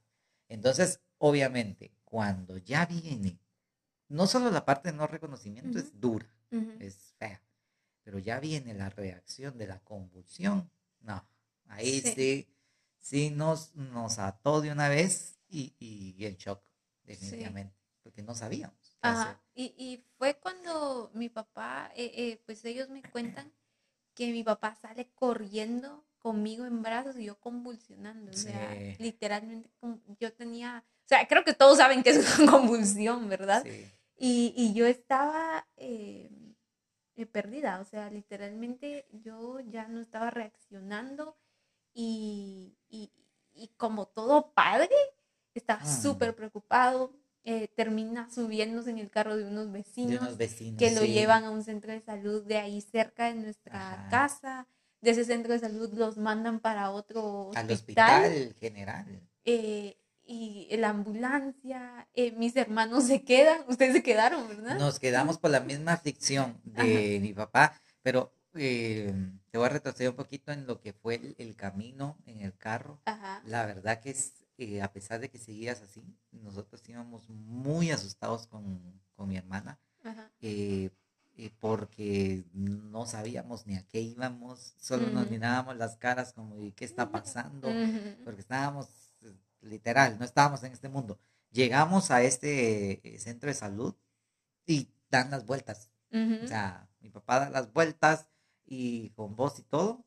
Entonces, 0.49 1.01
obviamente, 1.19 1.93
cuando 2.05 2.57
ya 2.57 2.87
viene, 2.87 3.39
no 4.09 4.27
solo 4.27 4.51
la 4.51 4.65
parte 4.65 4.91
de 4.91 4.97
no 4.97 5.07
reconocimiento 5.07 5.79
es 5.79 6.01
dura, 6.01 6.27
es 6.79 7.15
fea, 7.19 7.43
pero 8.03 8.19
ya 8.19 8.41
viene 8.41 8.73
la 8.75 8.89
reacción 8.89 9.59
de 9.59 9.67
la 9.67 9.81
convulsión. 9.81 10.71
No, 11.01 11.25
ahí 11.71 12.01
Sí. 12.01 12.13
sí, 12.15 12.49
sí, 12.99 13.31
nos, 13.31 13.75
nos 13.75 14.19
ató 14.19 14.61
de 14.61 14.71
una 14.73 14.89
vez 14.89 15.39
y, 15.49 15.75
y 15.79 16.25
en 16.27 16.37
shock, 16.37 16.63
definitivamente, 17.05 17.77
porque 18.03 18.23
no 18.23 18.35
sabíamos. 18.35 18.97
Ajá. 19.03 19.43
Y, 19.55 19.75
y 19.79 20.05
fue 20.19 20.39
cuando 20.39 21.11
mi 21.15 21.29
papá, 21.29 21.91
eh, 21.97 22.13
eh, 22.15 22.43
pues 22.47 22.65
ellos 22.65 22.89
me 22.89 23.03
cuentan 23.03 23.53
que 24.15 24.31
mi 24.33 24.43
papá 24.45 24.75
sale 24.75 25.11
corriendo 25.15 26.05
conmigo 26.19 26.67
en 26.67 26.83
brazos 26.83 27.17
y 27.17 27.25
yo 27.25 27.41
convulsionando. 27.41 28.31
O 28.31 28.35
sea, 28.35 28.73
Sí. 28.75 28.97
literalmente 29.03 29.71
yo 30.19 30.33
tenía, 30.35 30.85
o 30.87 31.09
sea, 31.09 31.27
creo 31.27 31.45
que 31.45 31.55
todos 31.55 31.79
saben 31.79 32.03
que 32.03 32.11
es 32.11 32.39
una 32.39 32.53
convulsión, 32.61 33.29
¿verdad? 33.29 33.63
Sí. 33.65 33.87
Y, 34.17 34.53
y 34.55 34.75
yo 34.75 34.85
estaba 34.87 35.67
eh, 35.79 36.31
eh, 37.17 37.27
perdida, 37.27 37.81
o 37.81 37.85
sea, 37.87 38.11
literalmente 38.11 39.07
yo 39.13 39.61
ya 39.61 39.89
no 39.89 40.01
estaba 40.01 40.29
reaccionando 40.31 41.39
y, 41.95 42.77
y- 42.89 43.11
y 43.55 43.69
como 43.77 44.07
todo 44.07 44.53
padre, 44.53 44.91
estaba 45.55 45.81
Ah. 45.83 46.01
súper 46.03 46.35
preocupado. 46.35 47.13
eh, 47.43 47.69
termina 47.75 48.29
subiéndose 48.31 48.91
en 48.91 48.99
el 48.99 49.11
carro 49.11 49.35
de 49.35 49.45
unos 49.47 49.73
De 49.73 49.79
vecinos 49.79 50.21
unos 50.21 50.37
vecinos. 50.37 50.79
que 50.79 50.91
lo 50.91 51.07
llevan 51.07 51.45
a 51.45 51.51
un 51.51 51.65
centro 51.65 51.91
de 51.91 52.03
salud 52.03 52.45
de 52.45 52.59
ahí 52.59 52.83
cerca 52.83 53.29
de 53.33 53.35
nuestra 53.35 53.93
Ajá. 53.95 54.09
casa. 54.11 54.67
De 55.01 55.13
ese 55.13 55.25
centro 55.25 55.55
de 55.55 55.59
salud 55.59 55.91
los 55.95 56.19
mandan 56.19 56.61
para 56.61 56.91
otro 56.91 57.51
al 57.55 57.71
hospital. 57.71 58.25
hospital 58.27 58.57
general. 58.61 59.23
eh, 59.47 59.97
y 60.27 60.69
la 60.77 60.91
ambulancia, 60.91 62.07
eh, 62.15 62.31
mis 62.33 62.55
hermanos 62.57 63.05
se 63.05 63.25
quedan, 63.25 63.63
ustedes 63.69 63.95
se 63.95 64.03
quedaron, 64.03 64.47
¿verdad? 64.47 64.79
Nos 64.79 64.99
quedamos 65.01 65.39
por 65.39 65.51
la 65.51 65.61
misma 65.61 65.95
aflicción 65.95 66.61
de 66.63 67.19
mi 67.23 67.33
papá, 67.33 67.73
pero 68.03 68.33
eh, 68.55 69.15
te 69.51 69.59
voy 69.59 69.67
a 69.67 69.71
retroceder 69.71 70.11
un 70.11 70.17
poquito 70.17 70.53
en 70.53 70.67
lo 70.67 70.81
que 70.81 70.93
fue 70.93 71.17
el, 71.17 71.35
el 71.39 71.57
camino 71.57 72.19
en 72.27 72.41
el 72.41 72.57
carro. 72.57 73.01
Ajá. 73.05 73.43
La 73.47 73.67
verdad 73.67 74.01
que 74.01 74.11
es, 74.11 74.45
eh, 74.59 74.83
a 74.83 74.93
pesar 74.93 75.21
de 75.21 75.31
que 75.31 75.39
seguías 75.39 75.81
así, 75.83 76.03
nosotros 76.33 76.83
íbamos 76.89 77.29
muy 77.29 77.91
asustados 77.91 78.47
con, 78.47 79.01
con 79.15 79.29
mi 79.29 79.37
hermana, 79.37 79.79
eh, 80.41 80.91
porque 81.59 82.45
no 82.53 83.07
sabíamos 83.07 83.67
ni 83.67 83.77
a 83.77 83.87
qué 83.87 84.01
íbamos, 84.01 84.75
solo 84.79 85.09
nos 85.09 85.31
mirábamos 85.31 85.77
las 85.79 85.97
caras 85.97 86.35
como, 86.35 86.59
¿y 86.61 86.73
qué 86.73 86.85
está 86.85 87.11
pasando? 87.11 87.69
Porque 88.25 88.43
estábamos, 88.43 88.89
literal, 89.63 90.19
no 90.19 90.25
estábamos 90.27 90.63
en 90.65 90.73
este 90.73 90.91
mundo. 90.91 91.19
Llegamos 91.51 92.11
a 92.11 92.21
este 92.23 93.01
centro 93.19 93.49
de 93.49 93.55
salud 93.55 93.95
y 94.67 94.91
dan 95.11 95.31
las 95.31 95.47
vueltas. 95.47 95.91
O 96.13 96.47
sea, 96.47 96.89
mi 97.01 97.09
papá 97.09 97.41
da 97.41 97.51
las 97.51 97.73
vueltas 97.73 98.27
y 98.71 99.11
con 99.11 99.37
voz 99.37 99.59
y 99.59 99.63
todo. 99.65 100.07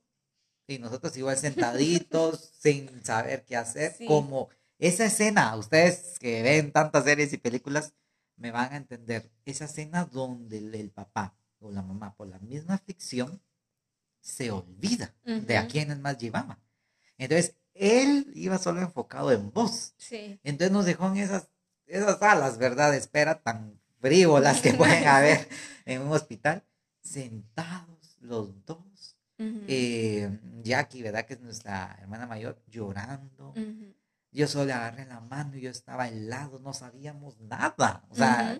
Y 0.65 0.79
nosotros 0.79 1.15
igual 1.17 1.37
sentaditos, 1.37 2.53
sin 2.59 3.03
saber 3.03 3.43
qué 3.45 3.57
hacer. 3.57 3.93
Sí. 3.95 4.05
Como 4.05 4.49
esa 4.79 5.05
escena, 5.05 5.55
ustedes 5.55 6.17
que 6.17 6.41
ven 6.41 6.71
tantas 6.71 7.03
series 7.03 7.31
y 7.33 7.37
películas, 7.37 7.93
me 8.37 8.49
van 8.49 8.73
a 8.73 8.77
entender. 8.77 9.29
Esa 9.45 9.65
escena 9.65 10.05
donde 10.05 10.57
el, 10.57 10.73
el 10.73 10.89
papá 10.89 11.35
o 11.59 11.69
la 11.69 11.81
mamá, 11.81 12.15
por 12.15 12.27
la 12.27 12.39
misma 12.39 12.75
aflicción, 12.75 13.41
se 14.21 14.51
olvida 14.51 15.13
de 15.25 15.57
a 15.57 15.63
Ujú. 15.63 15.71
quiénes 15.71 15.99
más 15.99 16.17
llevaba. 16.17 16.59
Entonces, 17.17 17.55
él 17.73 18.31
iba 18.35 18.57
solo 18.57 18.81
enfocado 18.81 19.31
en 19.31 19.51
vos. 19.51 19.93
Sí. 19.97 20.39
Entonces 20.43 20.71
nos 20.71 20.85
dejó 20.85 21.07
en 21.07 21.17
esas, 21.17 21.49
esas 21.85 22.19
salas, 22.19 22.57
¿verdad? 22.57 22.91
De 22.91 22.97
espera 22.97 23.41
tan 23.41 23.81
frívolas 23.99 24.61
que 24.61 24.73
pueden 24.73 25.07
haber 25.07 25.47
en 25.85 26.01
un 26.01 26.11
hospital, 26.13 26.63
sentados 27.01 28.02
los 28.23 28.65
dos. 28.65 29.17
Ujú. 29.37 29.61
Eh, 29.67 30.39
Jackie, 30.63 31.01
¿verdad? 31.03 31.25
Que 31.25 31.33
es 31.33 31.41
nuestra 31.41 31.97
hermana 32.01 32.25
mayor, 32.25 32.61
llorando. 32.67 33.49
Ujú. 33.49 33.93
Yo 34.31 34.47
solo 34.47 34.65
le 34.65 34.73
agarré 34.73 35.05
la 35.05 35.19
mano 35.19 35.55
y 35.57 35.61
yo 35.61 35.69
estaba 35.69 36.07
helado, 36.07 36.59
no 36.59 36.73
sabíamos 36.73 37.39
nada. 37.39 38.03
O 38.09 38.15
sea, 38.15 38.59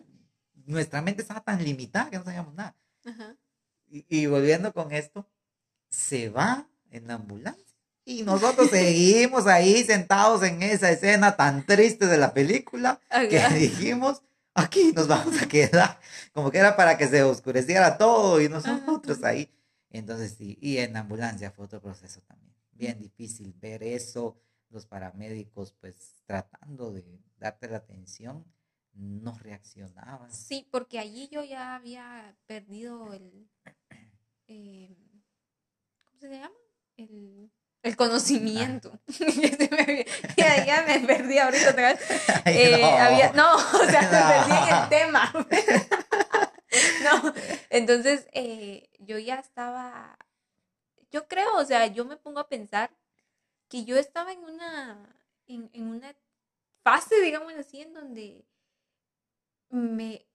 nuestra 0.66 1.02
mente 1.02 1.22
estaba 1.24 1.42
tan 1.42 1.64
limitada 1.64 2.10
que 2.12 2.18
no 2.20 2.24
sabíamos 2.24 2.54
nada. 2.54 2.76
Y, 3.90 4.06
y 4.08 4.26
volviendo 4.28 4.74
con 4.74 4.92
esto, 4.92 5.28
se 5.90 6.30
va 6.30 6.68
en 6.92 7.08
la 7.08 7.16
ambulancia. 7.16 7.64
Y 8.06 8.24
nosotros 8.24 8.70
seguimos 8.72 9.48
ahí 9.48 9.84
sentados 9.84 10.44
en 10.44 10.62
esa 10.62 10.92
escena 10.92 11.36
tan 11.36 11.66
triste 11.66 12.06
de 12.06 12.18
la 12.18 12.34
película 12.34 13.00
que 13.30 13.40
Ajá. 13.40 13.56
dijimos, 13.56 14.22
aquí 14.54 14.92
nos 14.94 15.08
vamos 15.08 15.42
a 15.42 15.48
quedar. 15.48 16.00
Como 16.34 16.52
que 16.52 16.58
era 16.60 16.76
para 16.76 16.98
que 16.98 17.08
se 17.08 17.24
oscureciera 17.24 17.98
todo 17.98 18.42
y 18.42 18.50
nosotros 18.50 19.18
Ajá. 19.20 19.30
ahí. 19.30 19.50
Entonces 19.90 20.34
sí, 20.38 20.58
y 20.62 20.78
en 20.78 20.94
la 20.94 21.00
ambulancia 21.02 21.52
fue 21.52 21.66
otro 21.66 21.82
proceso 21.82 22.22
también. 22.22 22.54
Bien 22.72 23.00
difícil 23.00 23.54
ver 23.54 23.84
eso, 23.84 24.38
los 24.70 24.88
paramédicos 24.88 25.74
pues 25.74 26.16
tratando 26.26 26.92
de 26.92 27.22
darte 27.38 27.70
la 27.70 27.78
atención, 27.78 28.44
no 28.94 29.38
reaccionaban. 29.38 30.32
Sí, 30.34 30.68
porque 30.72 30.98
allí 31.00 31.28
yo 31.32 31.44
ya 31.44 31.76
había 31.76 32.36
perdido 32.48 33.14
el. 33.14 33.48
eh, 34.48 34.98
¿Cómo 36.06 36.20
se 36.20 36.30
llama? 36.30 36.56
El, 36.98 37.52
el 37.84 37.96
conocimiento. 37.96 39.00
Ya 39.08 39.58
se 39.58 39.70
me 39.72 39.82
había- 39.82 40.66
ya, 40.66 40.86
me 40.88 41.00
perdí 41.06 41.38
ahorita 41.38 41.70
otra 41.72 41.94
vez. 41.94 42.00
Ay, 42.46 42.56
Eh, 42.58 42.82
no. 42.82 42.88
había- 42.88 43.32
no, 43.34 43.56
o 43.56 43.86
sea, 43.86 44.02
me 44.02 44.48
perdí 44.48 44.70
en 44.70 44.76
el 44.76 44.90
tema. 44.90 45.34
no, 47.04 47.34
entonces 47.70 48.28
eh, 48.34 48.90
yo 49.00 49.18
ya 49.20 49.36
estaba. 49.36 50.18
Yo 51.12 51.28
creo, 51.28 51.56
o 51.58 51.66
sea, 51.66 51.86
yo 51.88 52.06
me 52.06 52.18
pongo 52.18 52.40
a 52.40 52.50
pensar 52.50 52.90
que 53.70 53.86
yo 53.86 53.98
estaba 53.98 54.32
en 54.34 54.40
una. 54.40 55.16
En, 55.46 55.70
en 55.74 55.88
una 55.88 56.16
fase, 56.84 57.20
digamos 57.22 57.54
así, 57.54 57.82
en 57.82 57.94
donde 57.94 58.46
me, 59.70 60.26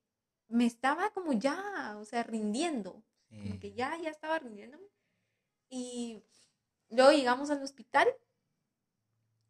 me 0.48 0.66
estaba 0.66 1.10
como 1.10 1.32
ya, 1.32 1.96
o 1.98 2.04
sea, 2.04 2.22
rindiendo. 2.22 3.02
Como 3.30 3.58
que 3.60 3.72
ya, 3.72 3.96
ya 3.98 4.08
estaba 4.10 4.38
rindiéndome. 4.38 4.86
Y 5.70 6.22
luego 6.90 7.12
llegamos 7.12 7.50
al 7.50 7.62
hospital 7.62 8.08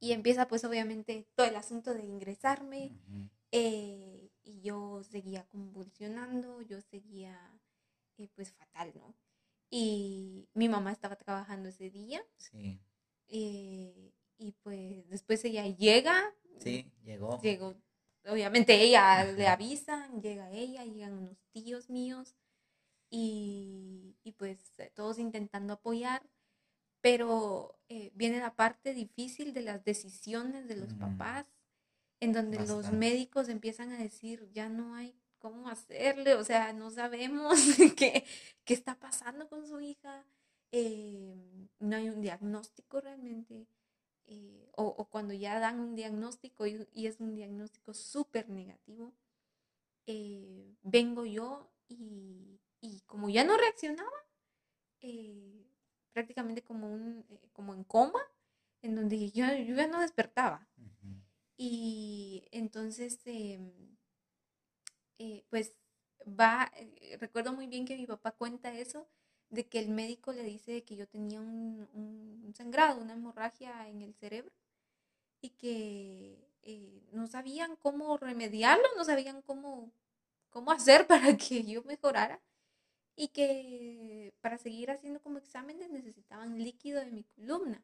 y 0.00 0.12
empieza 0.12 0.48
pues 0.48 0.64
obviamente 0.64 1.26
todo 1.34 1.46
el 1.46 1.56
asunto 1.56 1.94
de 1.94 2.04
ingresarme. 2.04 2.96
Eh, 3.50 4.30
y 4.44 4.60
yo 4.60 5.02
seguía 5.02 5.46
convulsionando, 5.48 6.60
yo 6.62 6.80
seguía 6.80 7.38
eh, 8.18 8.28
pues 8.34 8.52
fatal, 8.52 8.92
¿no? 8.94 9.14
Y 9.70 10.48
mi 10.54 10.68
mamá 10.68 10.92
estaba 10.92 11.16
trabajando 11.16 11.68
ese 11.68 11.90
día 11.90 12.24
Sí, 12.38 12.80
eh, 13.28 14.12
y 14.38 14.52
pues 14.52 15.08
después 15.08 15.44
ella 15.44 15.66
llega, 15.66 16.34
sí, 16.58 16.90
llegó. 17.02 17.40
llegó, 17.42 17.74
obviamente 18.26 18.80
ella 18.80 19.24
le 19.24 19.46
avisan, 19.48 20.22
llega 20.22 20.50
ella, 20.50 20.84
llegan 20.84 21.14
unos 21.14 21.38
tíos 21.50 21.90
míos 21.90 22.34
y, 23.10 24.16
y 24.22 24.32
pues 24.32 24.72
todos 24.94 25.18
intentando 25.18 25.74
apoyar, 25.74 26.22
pero 27.08 27.74
eh, 27.88 28.10
viene 28.14 28.38
la 28.38 28.54
parte 28.54 28.92
difícil 28.92 29.54
de 29.54 29.62
las 29.62 29.82
decisiones 29.82 30.68
de 30.68 30.76
los 30.76 30.92
Mm. 30.92 30.98
papás, 30.98 31.46
en 32.20 32.34
donde 32.34 32.58
los 32.66 32.92
médicos 32.92 33.48
empiezan 33.48 33.92
a 33.92 33.98
decir, 33.98 34.50
ya 34.52 34.68
no 34.68 34.94
hay 34.94 35.14
cómo 35.38 35.70
hacerle, 35.70 36.34
o 36.34 36.44
sea, 36.44 36.74
no 36.74 36.90
sabemos 36.90 37.54
qué, 37.96 38.26
qué 38.66 38.74
está 38.74 38.94
pasando 38.98 39.48
con 39.48 39.66
su 39.66 39.80
hija, 39.80 40.26
eh, 40.70 41.34
no 41.78 41.96
hay 41.96 42.10
un 42.10 42.20
diagnóstico 42.20 43.00
realmente 43.00 43.66
eh, 44.26 44.68
o, 44.76 44.84
o 44.84 45.06
cuando 45.06 45.32
ya 45.32 45.58
dan 45.60 45.80
un 45.80 45.94
diagnóstico 45.94 46.66
y, 46.66 46.86
y 46.92 47.06
es 47.06 47.20
un 47.20 47.34
diagnóstico 47.34 47.94
súper 47.94 48.50
negativo, 48.50 49.14
vengo 50.82 51.24
yo 51.24 51.70
y, 51.88 52.60
y 52.82 53.00
como 53.06 53.30
ya 53.30 53.44
no 53.44 53.56
reaccionaba, 53.56 54.10
prácticamente 56.12 56.62
como, 56.62 56.92
un, 56.92 57.24
eh, 57.30 57.48
como 57.52 57.74
en 57.74 57.84
coma, 57.84 58.20
en 58.82 58.94
donde 58.94 59.30
yo, 59.30 59.46
yo 59.54 59.74
ya 59.74 59.86
no 59.86 60.00
despertaba. 60.00 60.66
Y 61.56 62.44
entonces, 62.52 63.20
em, 63.26 63.72
eh, 65.18 65.44
pues 65.50 65.74
va, 66.26 66.70
eh, 66.76 67.16
recuerdo 67.20 67.52
muy 67.52 67.66
bien 67.66 67.84
que 67.84 67.96
mi 67.96 68.06
papá 68.06 68.32
cuenta 68.32 68.72
eso, 68.72 69.08
de 69.50 69.66
que 69.68 69.78
el 69.80 69.88
médico 69.88 70.32
le 70.32 70.44
dice 70.44 70.84
que 70.84 70.96
yo 70.96 71.08
tenía 71.08 71.40
un, 71.40 71.88
un 71.94 72.54
sangrado, 72.54 73.00
una 73.00 73.14
hemorragia 73.14 73.88
en 73.88 74.02
el 74.02 74.14
cerebro 74.14 74.52
y 75.40 75.50
que 75.50 76.48
no 77.12 77.26
sabían 77.26 77.76
cómo 77.76 78.16
remediarlo, 78.18 78.84
no 78.96 79.04
sabían 79.04 79.42
cómo, 79.42 79.90
cómo 80.50 80.72
hacer 80.72 81.06
para 81.08 81.36
que 81.36 81.64
yo 81.64 81.82
mejorara 81.84 82.40
y 83.20 83.28
que 83.28 84.32
para 84.40 84.58
seguir 84.58 84.92
haciendo 84.92 85.20
como 85.20 85.38
exámenes 85.38 85.90
necesitaban 85.90 86.56
líquido 86.62 87.00
de 87.00 87.10
mi 87.10 87.24
columna 87.24 87.82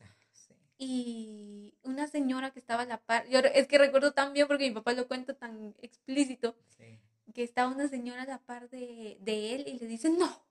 Ah, 0.00 0.12
sí. 0.32 0.54
y 0.76 1.74
una 1.84 2.08
señora 2.08 2.50
que 2.50 2.58
estaba 2.58 2.82
a 2.82 2.86
la 2.86 2.98
par, 2.98 3.28
yo 3.28 3.38
es 3.38 3.68
que 3.68 3.78
recuerdo 3.78 4.12
tan 4.12 4.32
bien 4.32 4.48
porque 4.48 4.68
mi 4.68 4.74
papá 4.74 4.92
lo 4.92 5.06
cuenta 5.06 5.34
tan 5.34 5.74
explícito, 5.80 6.56
Sí. 6.76 6.98
que 7.32 7.44
estaba 7.44 7.70
una 7.72 7.86
señora 7.88 8.22
a 8.22 8.26
la 8.26 8.38
par 8.38 8.68
de, 8.70 9.16
de 9.20 9.54
él 9.54 9.64
y 9.68 9.78
le 9.78 9.86
dice, 9.86 10.10
no, 10.10 10.44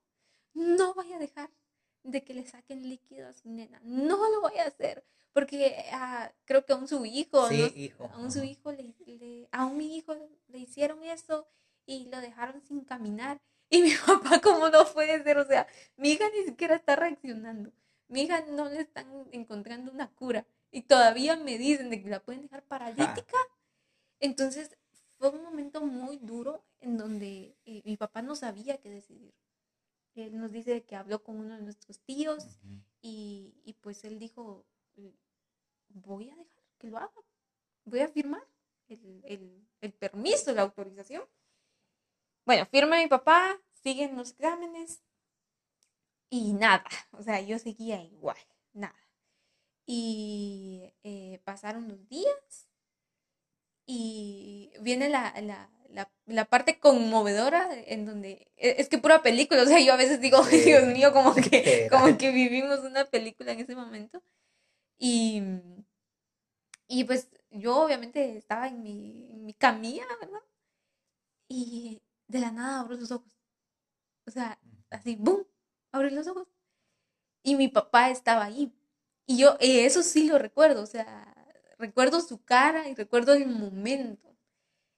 no 0.54 0.94
vaya 0.94 1.18
a 1.18 1.20
dejar 1.20 1.50
de 2.04 2.24
que 2.24 2.34
le 2.34 2.46
saquen 2.48 2.88
líquido 2.88 3.28
a 3.28 3.34
su 3.34 3.50
nena, 3.50 3.82
no 3.84 4.30
lo 4.30 4.40
voy 4.40 4.58
a 4.60 4.66
hacer, 4.68 5.04
porque 5.34 5.86
ah, 5.92 6.32
creo 6.46 6.66
que 6.66 6.72
aún 6.72 6.88
su 6.88 7.06
hijo, 7.06 7.50
Sí, 7.50 7.58
no- 7.58 7.68
hijo, 7.76 8.10
aún 8.14 8.32
su 8.32 8.44
hijo, 8.44 8.72
le, 8.72 8.96
le- 9.06 9.50
aún 9.52 9.76
mi 9.78 9.98
hijo 9.98 10.16
le 10.48 10.58
hicieron 10.58 11.04
eso 11.04 11.48
y 11.86 12.06
lo 12.10 12.22
dejaron 12.22 12.62
sin 12.62 12.86
caminar. 12.86 13.42
Y 13.72 13.82
mi 13.82 13.92
papá, 14.06 14.40
¿cómo 14.42 14.70
no 14.70 14.86
puede 14.94 15.24
ser? 15.24 15.38
O 15.40 15.46
sea, 15.46 15.66
mi 15.98 16.12
hija 16.12 16.26
ni 16.30 16.44
siquiera 16.44 16.76
está 16.76 16.96
reaccionando. 16.96 17.72
mi 18.10 18.24
hija 18.24 18.46
no 18.50 18.66
le 18.70 18.82
están 18.82 19.08
encontrando 19.32 19.92
una 19.92 20.12
cura 20.12 20.46
y 20.72 20.84
todavía 20.84 21.38
me 21.38 21.58
dicen 21.58 21.90
de 21.90 22.04
que 22.04 22.10
la 22.10 22.20
pueden 22.22 22.44
dejar 22.44 22.64
paralítica. 22.64 23.38
Entonces 24.20 24.78
fue 25.18 25.30
un 25.30 25.44
momento 25.44 25.82
muy 25.82 26.18
duro 26.18 26.64
en 26.82 26.98
donde 26.98 27.56
eh, 27.66 27.82
mi 27.86 27.98
papá 27.98 28.22
no 28.22 28.36
sabía 28.36 28.78
qué 28.80 28.90
decidir. 28.90 29.34
Él 30.16 30.38
nos 30.40 30.52
dice 30.52 30.84
que 30.84 30.96
habló 30.98 31.24
con 31.24 31.38
uno 31.38 31.56
de 31.56 31.62
nuestros 31.62 32.00
tíos 32.02 32.46
y, 33.02 33.56
y 33.64 33.74
pues 33.74 34.04
él 34.04 34.20
dijo, 34.20 34.66
voy 35.90 36.30
a 36.30 36.36
dejar 36.36 36.64
que 36.78 36.88
lo 36.88 36.98
haga, 36.98 37.14
voy 37.86 38.02
a 38.02 38.10
firmar 38.10 38.46
el, 38.90 39.22
el, 39.26 39.68
el 39.80 39.94
permiso, 39.94 40.54
la 40.54 40.64
autorización. 40.64 41.24
Bueno, 42.46 42.66
firma 42.66 42.98
mi 42.98 43.08
papá, 43.08 43.60
siguen 43.84 44.16
los 44.18 44.32
exámenes 44.32 45.02
y 46.30 46.54
nada, 46.54 46.84
o 47.12 47.22
sea, 47.22 47.42
yo 47.42 47.60
seguía 47.60 48.02
igual, 48.04 48.38
nada. 48.74 48.96
Y 49.86 50.94
eh, 51.04 51.42
pasaron 51.44 51.88
los 51.88 52.08
días 52.08 52.68
y 53.86 54.72
viene 54.82 55.10
la, 55.10 55.34
la, 55.42 55.70
la, 55.90 56.12
la, 56.26 56.46
parte 56.46 56.80
conmovedora 56.80 57.68
en 57.88 58.06
donde 58.06 58.52
e, 58.56 58.76
es 58.80 58.88
que 58.90 58.98
pura 59.00 59.22
película, 59.22 59.64
o 59.64 59.66
sea, 59.66 59.80
yo 59.80 59.94
a 59.94 59.98
veces 59.98 60.22
digo, 60.22 60.42
Dios 60.66 60.86
mío, 60.88 61.14
como 61.14 61.36
que, 61.36 61.88
como 61.92 62.18
que 62.18 62.32
vivimos 62.32 62.80
una 62.82 63.06
película 63.06 63.52
en 63.52 63.60
ese 63.60 63.76
momento. 63.76 64.24
Y, 65.00 65.42
y 66.88 67.04
pues 67.06 67.30
yo 67.50 67.84
obviamente 67.84 68.38
estaba 68.38 68.68
en 68.68 68.84
mi, 68.84 69.30
en 69.32 69.46
mi 69.46 69.54
camilla, 69.54 70.06
¿verdad? 70.22 70.42
Y 71.50 72.02
de 72.32 72.40
la 72.40 72.52
nada 72.52 72.80
abro 72.80 72.96
los 72.96 73.12
ojos. 73.12 73.32
O 74.26 74.32
sea, 74.32 74.60
así, 74.90 75.16
¡boom! 75.16 75.46
Abrí 75.92 76.10
los 76.10 76.28
ojos. 76.28 76.48
Y 77.44 77.56
mi 77.56 77.68
papá 77.68 78.10
estaba 78.10 78.46
ahí. 78.46 78.74
Y 79.26 79.38
yo, 79.38 79.58
eh, 79.60 79.86
eso 79.86 80.04
sí 80.04 80.28
lo 80.28 80.38
recuerdo, 80.40 80.82
o 80.82 80.86
sea, 80.86 81.34
recuerdo 81.78 82.22
su 82.22 82.44
cara 82.44 82.88
y 82.88 82.96
recuerdo 82.96 83.34
el 83.34 83.48
momento 83.48 84.36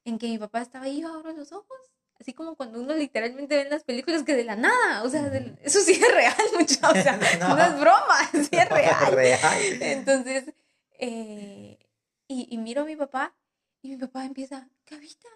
en 0.05 0.17
que 0.17 0.27
mi 0.27 0.37
papá 0.37 0.61
estaba 0.61 0.85
ahí, 0.85 1.01
yo 1.01 1.13
abro 1.13 1.31
los 1.33 1.51
ojos. 1.51 1.77
Así 2.19 2.33
como 2.33 2.55
cuando 2.55 2.79
uno 2.79 2.93
literalmente 2.93 3.55
ve 3.55 3.63
en 3.63 3.69
las 3.69 3.83
películas 3.83 4.23
que 4.23 4.35
de 4.35 4.43
la 4.43 4.55
nada, 4.55 5.03
o 5.03 5.09
sea, 5.09 5.27
eso 5.61 5.79
sí 5.81 5.93
es 5.93 6.13
real, 6.13 6.35
mucho, 6.59 6.79
o 6.87 6.93
sea, 6.93 7.17
no, 7.39 7.57
es 7.57 7.79
broma, 7.79 8.17
sí 8.31 8.49
es 8.51 8.69
real. 8.69 9.13
real. 9.13 9.81
Entonces, 9.81 10.53
eh, 10.99 11.79
y, 12.27 12.47
y, 12.49 12.57
miro 12.59 12.83
a 12.83 12.85
mi 12.85 12.95
papá 12.95 13.35
y 13.81 13.89
mi 13.89 13.97
papá 13.97 14.25
empieza, 14.25 14.69
Cabita, 14.85 15.27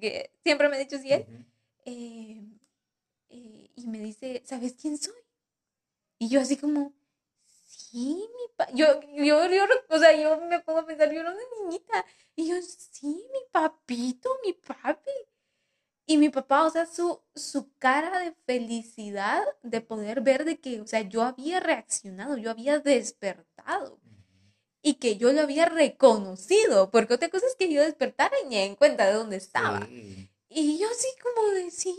que 0.00 0.30
siempre 0.42 0.68
me 0.68 0.76
ha 0.76 0.78
dicho 0.78 0.98
sí 0.98 1.12
él, 1.12 1.26
eh, 1.84 2.42
eh, 3.30 3.70
y 3.76 3.86
me 3.86 3.98
dice, 3.98 4.42
¿sabes 4.44 4.74
quién 4.80 4.98
soy? 4.98 5.14
Y 6.18 6.28
yo 6.28 6.40
así 6.40 6.56
como, 6.56 6.92
sí, 7.66 8.28
mi 8.36 8.48
papá, 8.56 8.72
yo, 8.74 9.00
yo, 9.02 9.46
yo, 9.48 9.64
o 9.88 9.98
sea, 9.98 10.16
yo 10.16 10.40
me 10.46 10.60
pongo 10.60 10.80
a 10.80 10.86
pensar, 10.86 11.12
yo 11.12 11.20
era 11.20 11.30
una 11.30 11.40
niñita, 11.62 12.04
y 12.36 12.48
yo, 12.48 12.56
sí, 12.62 13.06
mi 13.32 13.40
papito, 13.52 14.30
mi 14.44 14.52
papi. 14.52 15.10
Y 16.06 16.18
mi 16.18 16.28
papá, 16.28 16.64
o 16.66 16.70
sea, 16.70 16.86
su, 16.86 17.22
su 17.34 17.72
cara 17.78 18.20
de 18.20 18.32
felicidad 18.46 19.42
de 19.62 19.80
poder 19.80 20.20
ver 20.20 20.44
de 20.44 20.60
que, 20.60 20.80
o 20.82 20.86
sea, 20.86 21.00
yo 21.00 21.22
había 21.22 21.60
reaccionado, 21.60 22.36
yo 22.36 22.50
había 22.50 22.78
despertado 22.78 23.98
y 24.86 24.96
que 24.96 25.16
yo 25.16 25.32
lo 25.32 25.40
había 25.40 25.64
reconocido, 25.64 26.90
porque 26.90 27.14
otra 27.14 27.30
cosa 27.30 27.46
es 27.46 27.56
que 27.56 27.72
yo 27.72 27.80
despertara 27.80 28.36
y 28.44 28.48
me 28.48 28.66
en 28.66 28.76
cuenta 28.76 29.06
de 29.06 29.14
dónde 29.14 29.36
estaba. 29.36 29.88
Y 30.50 30.78
yo 30.78 30.86
así 30.90 31.08
como 31.22 31.48
de 31.54 31.70
sí. 31.70 31.98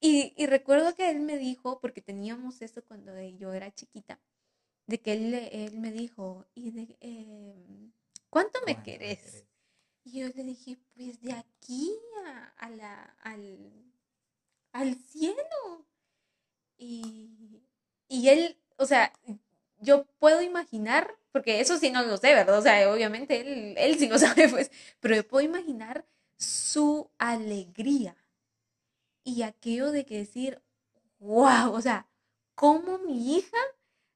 Y, 0.00 0.32
y, 0.34 0.46
recuerdo 0.46 0.94
que 0.94 1.10
él 1.10 1.20
me 1.20 1.36
dijo, 1.36 1.80
porque 1.80 2.00
teníamos 2.00 2.62
eso 2.62 2.82
cuando 2.82 3.12
yo 3.38 3.52
era 3.52 3.72
chiquita, 3.74 4.18
de 4.86 5.00
que 5.02 5.12
él, 5.12 5.34
él 5.34 5.78
me 5.78 5.92
dijo, 5.92 6.46
¿y 6.54 6.70
de, 6.70 6.96
eh, 7.02 7.90
cuánto 8.30 8.58
me 8.66 8.82
querés? 8.82 9.44
Y 10.02 10.20
yo 10.20 10.28
le 10.28 10.44
dije, 10.44 10.78
pues 10.94 11.20
de 11.20 11.34
aquí 11.34 11.94
a, 12.56 12.70
la, 12.70 13.02
al, 13.20 13.70
al 14.72 14.96
cielo. 14.96 15.86
Y, 16.78 17.62
y 18.08 18.28
él, 18.30 18.56
o 18.78 18.86
sea, 18.86 19.12
yo 19.82 20.06
puedo 20.18 20.40
imaginar 20.42 21.16
porque 21.32 21.60
eso 21.60 21.78
sí 21.78 21.90
no 21.90 22.02
lo 22.02 22.16
sé, 22.18 22.34
¿verdad? 22.34 22.58
O 22.58 22.62
sea, 22.62 22.92
obviamente 22.92 23.40
él, 23.40 23.74
él 23.76 23.98
sí 23.98 24.08
lo 24.08 24.18
sabe, 24.18 24.48
pues, 24.48 24.70
pero 25.00 25.16
yo 25.16 25.26
puedo 25.26 25.44
imaginar 25.44 26.06
su 26.36 27.10
alegría 27.18 28.16
y 29.24 29.42
aquello 29.42 29.92
de 29.92 30.04
que 30.04 30.18
decir, 30.18 30.60
wow, 31.18 31.72
o 31.72 31.80
sea, 31.80 32.08
como 32.54 32.98
mi 32.98 33.36
hija, 33.36 33.58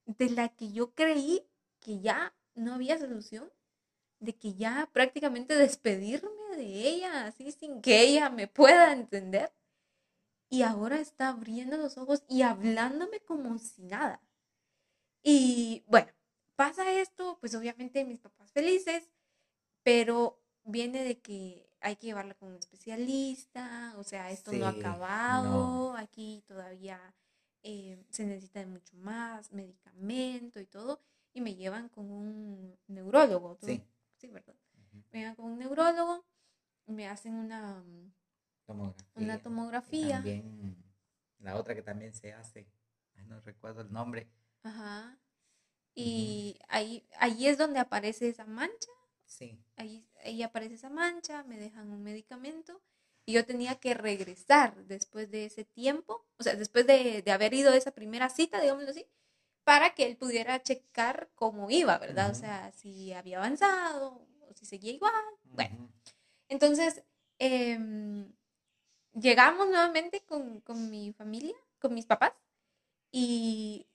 de 0.07 0.31
la 0.31 0.49
que 0.49 0.71
yo 0.73 0.95
creí 0.95 1.45
que 1.81 2.01
ya 2.01 2.35
no 2.55 2.75
había 2.75 2.99
solución, 2.99 3.51
de 4.21 4.35
que 4.35 4.55
ya 4.55 4.89
prácticamente 4.93 5.55
despedirme 5.55 6.57
de 6.57 6.65
ella, 6.65 7.27
así 7.27 7.53
sin 7.53 7.83
que 7.83 8.03
ella 8.03 8.31
me 8.31 8.47
pueda 8.47 8.93
entender, 8.93 9.53
y 10.49 10.63
ahora 10.63 11.01
está 11.01 11.29
abriendo 11.29 11.77
los 11.77 11.99
ojos 11.99 12.25
y 12.29 12.43
hablándome 12.43 13.21
como 13.21 13.59
si 13.59 13.83
nada. 13.83 14.21
Y 15.29 15.83
bueno, 15.89 16.07
pasa 16.55 16.93
esto, 16.93 17.37
pues 17.41 17.53
obviamente 17.57 18.05
mis 18.05 18.21
papás 18.21 18.53
felices, 18.53 19.11
pero 19.83 20.41
viene 20.63 21.03
de 21.03 21.19
que 21.19 21.69
hay 21.81 21.97
que 21.97 22.07
llevarla 22.07 22.35
con 22.35 22.51
un 22.51 22.55
especialista, 22.55 23.93
o 23.97 24.05
sea, 24.05 24.31
esto 24.31 24.53
no 24.53 24.67
ha 24.67 24.69
acabado, 24.69 25.97
aquí 25.97 26.45
todavía 26.47 27.01
eh, 27.65 28.01
se 28.11 28.25
necesita 28.25 28.61
de 28.61 28.67
mucho 28.67 28.97
más 28.99 29.51
medicamento 29.51 30.61
y 30.61 30.67
todo, 30.67 31.01
y 31.33 31.41
me 31.41 31.57
llevan 31.57 31.89
con 31.89 32.09
un 32.09 32.79
neurólogo. 32.87 33.59
Sí. 33.63 33.83
Sí, 34.19 34.29
¿verdad? 34.29 34.55
Me 35.11 35.19
llevan 35.19 35.35
con 35.35 35.47
un 35.47 35.59
neurólogo, 35.59 36.25
me 36.87 37.09
hacen 37.09 37.35
una 37.35 37.83
tomografía. 38.65 39.11
Una 39.17 39.43
tomografía. 39.43 40.15
También 40.19 40.77
la 41.41 41.57
otra 41.57 41.75
que 41.75 41.83
también 41.83 42.15
se 42.15 42.33
hace, 42.33 42.69
no 43.27 43.41
recuerdo 43.41 43.81
el 43.81 43.93
nombre. 43.93 44.31
Ajá. 44.67 45.19
Y 45.95 46.59
ahí, 46.69 47.07
ahí 47.19 47.47
es 47.47 47.57
donde 47.57 47.79
aparece 47.79 48.29
esa 48.29 48.45
mancha. 48.45 48.91
Sí. 49.25 49.59
Ahí, 49.77 50.07
ahí 50.25 50.43
aparece 50.43 50.75
esa 50.75 50.91
mancha, 50.91 51.43
me 51.45 51.59
dejan 51.59 51.91
un 51.91 52.03
medicamento 52.03 52.81
y 53.25 53.33
yo 53.33 53.45
tenía 53.45 53.75
que 53.77 53.95
regresar 53.95 54.77
después 54.85 55.31
de 55.31 55.47
ese 55.47 55.65
tiempo, 55.65 56.25
o 56.39 56.43
sea, 56.45 56.55
después 56.55 56.87
de, 56.87 57.23
de 57.23 57.33
haber 57.33 57.55
ido 57.55 57.73
a 57.73 57.77
esa 57.77 57.91
primera 57.91 58.29
cita, 58.29 58.61
digámoslo 58.61 58.91
así, 58.91 59.07
para 59.65 59.95
que 59.95 60.07
él 60.07 60.17
pudiera 60.17 60.63
checar 60.63 61.29
cómo 61.35 61.69
iba, 61.71 61.99
¿verdad? 61.99 62.31
O 62.31 62.35
sea, 62.35 62.71
si 62.73 63.13
había 63.13 63.39
avanzado 63.39 64.29
o 64.49 64.55
si 64.55 64.65
seguía 64.65 64.93
igual. 64.93 65.13
Bueno, 65.43 65.91
entonces 66.49 67.03
em, 67.41 68.33
llegamos 69.13 69.67
nuevamente 69.69 70.25
con, 70.25 70.61
con 70.61 70.89
mi 70.89 71.13
familia, 71.13 71.57
con 71.81 71.95
mis 71.95 72.07
papás, 72.07 72.33
y 73.11 73.89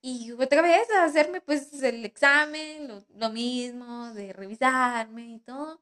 y 0.00 0.32
otra 0.32 0.62
vez 0.62 0.90
a 0.90 1.04
hacerme 1.04 1.40
pues 1.40 1.82
el 1.82 2.04
examen, 2.04 2.88
lo, 2.88 3.04
lo, 3.16 3.30
mismo, 3.30 4.12
de 4.14 4.32
revisarme 4.32 5.34
y 5.34 5.38
todo. 5.40 5.80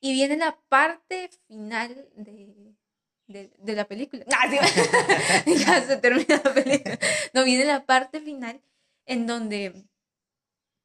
Y 0.00 0.12
viene 0.12 0.36
la 0.36 0.58
parte 0.68 1.30
final 1.48 2.08
de, 2.14 2.74
de, 3.26 3.50
de 3.58 3.72
la 3.74 3.86
película. 3.86 4.24
Ah, 4.32 4.48
ya 5.46 5.82
se 5.86 5.96
termina 5.96 6.40
la 6.44 6.54
película. 6.54 6.98
No, 7.32 7.44
viene 7.44 7.64
la 7.64 7.84
parte 7.86 8.20
final 8.20 8.60
en 9.06 9.26
donde 9.26 9.86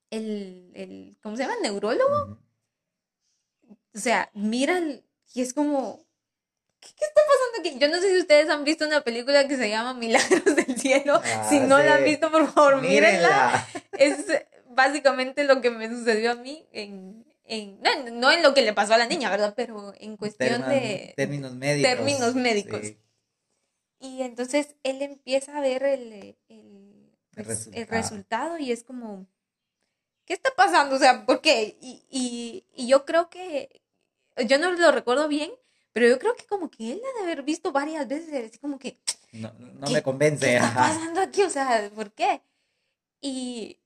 el, 0.10 0.72
el 0.74 1.18
¿cómo 1.22 1.36
se 1.36 1.44
llama? 1.44 1.56
El 1.56 1.64
neurólogo. 1.64 2.40
O 3.96 4.00
sea, 4.00 4.32
mira 4.34 4.82
y 5.34 5.42
es 5.42 5.54
como, 5.54 6.06
¿qué, 6.80 6.90
está 6.90 7.22
pasando 7.28 7.60
aquí? 7.60 7.80
Yo 7.80 7.88
no 7.90 8.00
sé 8.00 8.14
si 8.14 8.20
ustedes 8.20 8.50
han 8.50 8.64
visto 8.64 8.86
una 8.86 9.02
película 9.02 9.48
que 9.48 9.58
se 9.58 9.70
llama 9.70 9.94
Milagros 9.94 10.56
del 10.56 10.73
Cielo. 10.84 11.22
Ah, 11.24 11.48
si 11.50 11.60
no 11.60 11.78
la 11.80 11.96
han 11.96 12.04
visto, 12.04 12.32
por 12.32 12.52
favor, 12.52 12.82
mírenla. 12.82 13.68
Es 13.94 14.26
básicamente 14.70 15.44
lo 15.44 15.62
que 15.62 15.72
me 15.72 15.90
sucedió 15.90 16.32
a 16.32 16.36
mí 16.36 16.68
en, 16.72 17.26
en 17.46 17.80
no, 17.82 18.32
en 18.32 18.44
lo 18.44 18.54
que 18.54 18.62
le 18.62 18.74
pasó 18.74 18.94
a 18.94 18.98
la 18.98 19.08
niña, 19.08 19.30
¿verdad? 19.30 19.54
Pero 19.56 19.94
en 19.98 20.18
cuestión 20.18 20.68
de... 20.68 21.14
Términos 21.16 21.54
médicos. 21.54 21.92
Términos 21.92 22.36
médicos. 22.36 22.82
Y 24.00 24.22
entonces 24.22 24.76
él 24.84 25.02
empieza 25.02 25.58
a 25.58 25.62
ver 25.62 25.84
el, 25.84 26.36
el, 26.50 27.16
pues, 27.36 27.70
el, 27.72 27.88
resultado. 27.88 28.58
y 28.58 28.72
es 28.72 28.84
como, 28.84 29.28
¿qué 30.26 30.34
está 30.34 30.54
pasando? 30.56 30.96
O 30.96 31.00
sea, 31.00 31.26
¿por 31.26 31.40
qué? 31.40 31.78
Y, 31.80 32.04
y, 32.10 32.66
y 32.76 32.88
yo 32.88 33.06
creo 33.06 33.30
que, 33.30 33.82
yo 34.46 34.60
no 34.60 34.72
lo 34.72 34.92
recuerdo 34.92 35.30
bien, 35.30 35.52
pero 35.94 36.08
yo 36.08 36.20
creo 36.20 36.36
que 36.36 36.46
como 36.46 36.70
que 36.70 36.92
él 36.92 37.02
ha 37.02 37.20
de 37.20 37.24
haber 37.24 37.44
visto 37.44 37.72
varias 37.72 38.08
veces, 38.08 38.50
así 38.50 38.58
como 38.58 38.78
que... 38.78 39.00
No, 39.34 39.52
no 39.54 39.90
me 39.90 40.02
convence. 40.02 40.46
¿Qué 40.46 40.56
está 40.56 40.74
pasando 40.74 41.22
aquí? 41.22 41.44
O 41.44 41.50
sea, 41.50 41.92
¿por 41.94 42.14
qué? 42.14 42.42
Y 43.20 43.82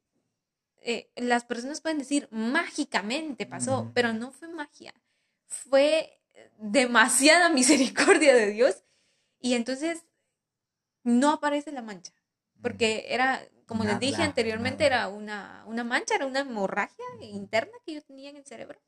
eh, 0.81 1.11
las 1.15 1.45
personas 1.45 1.81
pueden 1.81 1.97
decir, 1.97 2.27
mágicamente 2.31 3.45
pasó, 3.45 3.91
pero 3.93 4.13
no 4.13 4.31
fue 4.31 4.47
magia. 4.49 4.93
Fue 5.45 6.21
demasiada 6.57 7.49
misericordia 7.53 8.35
de 8.35 8.51
Dios. 8.51 8.83
Y 9.39 9.53
entonces 9.53 10.05
no 11.03 11.31
aparece 11.31 11.71
la 11.71 11.81
mancha, 11.81 12.13
porque 12.61 13.05
era 13.09 13.41
como 13.67 13.83
les 13.83 13.99
dije 13.99 14.23
anteriormente, 14.23 14.89
nada. 14.89 15.03
era 15.03 15.07
una, 15.09 15.63
una 15.67 15.83
mancha, 15.83 16.15
era 16.15 16.25
una 16.25 16.39
hemorragia 16.39 17.03
interna 17.21 17.73
que 17.85 17.95
yo 17.95 18.01
tenía 18.01 18.29
en 18.29 18.37
el 18.37 18.45
cerebro. 18.45 18.81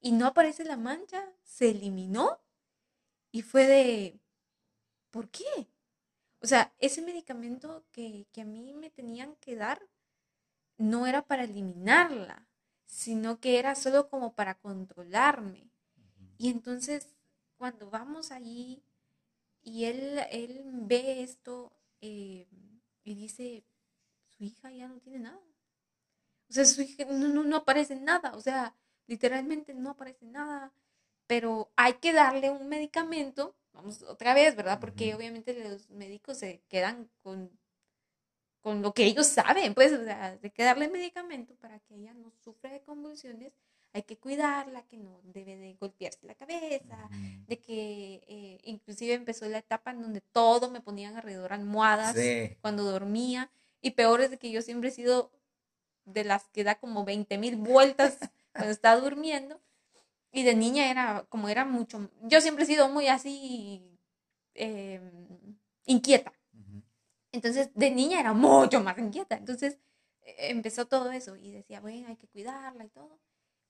Y 0.00 0.12
no 0.12 0.26
aparece 0.28 0.64
la 0.64 0.76
mancha, 0.76 1.28
se 1.42 1.70
eliminó 1.70 2.40
y 3.32 3.42
fue 3.42 3.66
de, 3.66 4.20
¿por 5.10 5.28
qué? 5.28 5.44
O 6.42 6.46
sea, 6.46 6.72
ese 6.78 7.02
medicamento 7.02 7.84
que, 7.92 8.26
que 8.32 8.40
a 8.40 8.44
mí 8.44 8.72
me 8.74 8.90
tenían 8.90 9.36
que 9.36 9.54
dar 9.56 9.80
no 10.76 11.06
era 11.06 11.22
para 11.26 11.44
eliminarla, 11.44 12.48
sino 12.84 13.38
que 13.38 13.58
era 13.58 13.74
solo 13.74 14.08
como 14.08 14.34
para 14.34 14.56
controlarme. 14.56 15.70
Y 16.38 16.50
entonces, 16.50 17.14
cuando 17.56 17.88
vamos 17.90 18.32
allí 18.32 18.82
y 19.62 19.84
él, 19.84 20.18
él 20.30 20.60
ve 20.64 21.22
esto 21.22 21.72
eh, 22.00 22.48
y 23.04 23.14
dice, 23.14 23.64
su 24.26 24.42
hija 24.44 24.72
ya 24.72 24.88
no 24.88 24.98
tiene 24.98 25.20
nada. 25.20 25.40
O 26.50 26.52
sea, 26.52 26.64
su 26.64 26.82
hija 26.82 27.04
no, 27.04 27.28
no, 27.28 27.44
no 27.44 27.56
aparece 27.56 27.94
nada. 27.94 28.34
O 28.34 28.40
sea, 28.40 28.74
literalmente 29.06 29.74
no 29.74 29.90
aparece 29.90 30.26
nada. 30.26 30.72
Pero 31.32 31.72
hay 31.76 31.94
que 31.94 32.12
darle 32.12 32.50
un 32.50 32.68
medicamento, 32.68 33.56
vamos 33.72 34.02
otra 34.02 34.34
vez, 34.34 34.54
¿verdad? 34.54 34.78
Porque 34.78 35.14
obviamente 35.14 35.54
los 35.66 35.88
médicos 35.88 36.36
se 36.36 36.60
quedan 36.68 37.08
con, 37.22 37.50
con 38.60 38.82
lo 38.82 38.92
que 38.92 39.06
ellos 39.06 39.28
saben, 39.28 39.72
pues, 39.72 39.92
o 39.94 40.04
sea, 40.04 40.38
hay 40.42 40.50
que 40.50 40.62
darle 40.62 40.88
medicamento 40.90 41.54
para 41.56 41.80
que 41.80 41.94
ella 41.94 42.12
no 42.12 42.30
sufra 42.44 42.70
de 42.70 42.82
convulsiones. 42.82 43.54
Hay 43.94 44.02
que 44.02 44.18
cuidarla, 44.18 44.82
que 44.82 44.98
no 44.98 45.22
debe 45.24 45.56
de 45.56 45.72
golpearse 45.80 46.26
la 46.26 46.34
cabeza, 46.34 46.98
Ujú. 47.06 47.44
de 47.46 47.58
que 47.58 48.22
eh, 48.28 48.58
inclusive 48.64 49.14
empezó 49.14 49.46
la 49.46 49.56
etapa 49.56 49.92
en 49.92 50.02
donde 50.02 50.20
todo 50.20 50.68
me 50.70 50.82
ponían 50.82 51.16
alrededor 51.16 51.54
almohadas 51.54 52.14
Sí. 52.14 52.58
cuando 52.60 52.82
dormía 52.84 53.50
y 53.80 53.92
peor 53.92 54.20
es 54.20 54.30
de 54.30 54.38
que 54.38 54.50
yo 54.50 54.60
siempre 54.60 54.90
he 54.90 54.92
sido 54.92 55.32
de 56.04 56.24
las 56.24 56.50
que 56.50 56.62
da 56.62 56.74
como 56.74 57.06
20 57.06 57.38
mil 57.38 57.56
vueltas 57.56 58.18
cuando 58.52 58.70
está 58.70 58.94
durmiendo 58.96 59.62
y 60.32 60.44
de 60.44 60.54
niña 60.56 60.90
era 60.90 61.26
como 61.28 61.48
era 61.48 61.64
mucho, 61.64 62.10
yo 62.22 62.40
siempre 62.40 62.64
he 62.64 62.66
sido 62.66 62.88
muy 62.88 63.08
así 63.08 63.98
eh, 64.54 65.00
inquieta, 65.86 66.32
entonces 67.32 67.70
de 67.74 67.90
niña 67.90 68.20
era 68.20 68.32
mucho 68.32 68.80
más 68.82 68.98
inquieta, 68.98 69.36
entonces 69.36 69.78
eh, 70.22 70.36
empezó 70.50 70.86
todo 70.86 71.10
eso 71.12 71.36
y 71.36 71.52
decía, 71.52 71.80
bueno, 71.80 72.08
hay 72.08 72.16
que 72.16 72.28
cuidarla 72.28 72.84
y 72.84 72.90
todo, 72.90 73.20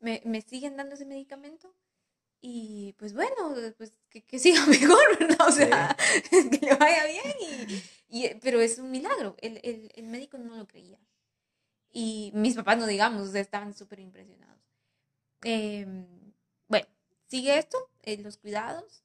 me, 0.01 0.23
me 0.25 0.41
siguen 0.43 0.77
dando 0.77 0.95
ese 0.95 1.07
medicamento 1.07 1.75
y 2.41 2.95
pues 2.99 3.15
bueno, 3.15 3.55
pues 3.79 3.93
que, 4.11 4.23
que 4.25 4.39
siga 4.39 4.67
mejor, 4.69 5.19
¿verdad? 5.19 5.49
O 5.49 5.53
sea, 5.53 5.97
que 6.31 6.67
le 6.67 6.75
vaya 6.77 7.07
bien, 7.07 7.37
y, 8.09 8.27
y- 8.27 8.35
pero 8.43 8.61
es 8.61 8.79
un 8.79 8.91
milagro, 8.91 9.37
el, 9.41 9.61
el, 9.65 9.91
el 9.95 10.07
médico 10.09 10.39
no 10.39 10.57
lo 10.57 10.67
creía. 10.67 10.99
Y 11.93 12.33
mis 12.35 12.55
papás, 12.57 12.79
no 12.79 12.87
digamos, 12.87 13.35
estaban 13.35 13.75
súper 13.75 14.01
impresionados. 14.01 14.61
Em, 15.43 16.07
bueno, 16.07 16.22
sigue 17.33 17.57
esto, 17.57 17.89
los 18.19 18.37
cuidados, 18.37 19.03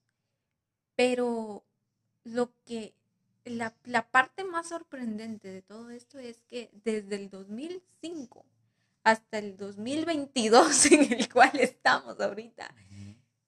pero 0.97 1.63
lo 2.25 2.51
que, 2.65 2.93
la, 3.45 3.73
la 3.85 4.11
parte 4.11 4.43
más 4.43 4.67
sorprendente 4.67 5.47
de 5.47 5.61
todo 5.61 5.91
esto 5.91 6.19
es 6.19 6.41
que 6.41 6.69
desde 6.83 7.15
el 7.15 7.29
2005 7.29 8.45
hasta 9.05 9.37
el 9.37 9.55
2022 9.55 10.85
en 10.91 11.13
el 11.13 11.31
cual 11.31 11.51
estamos 11.53 12.19
ahorita, 12.19 12.75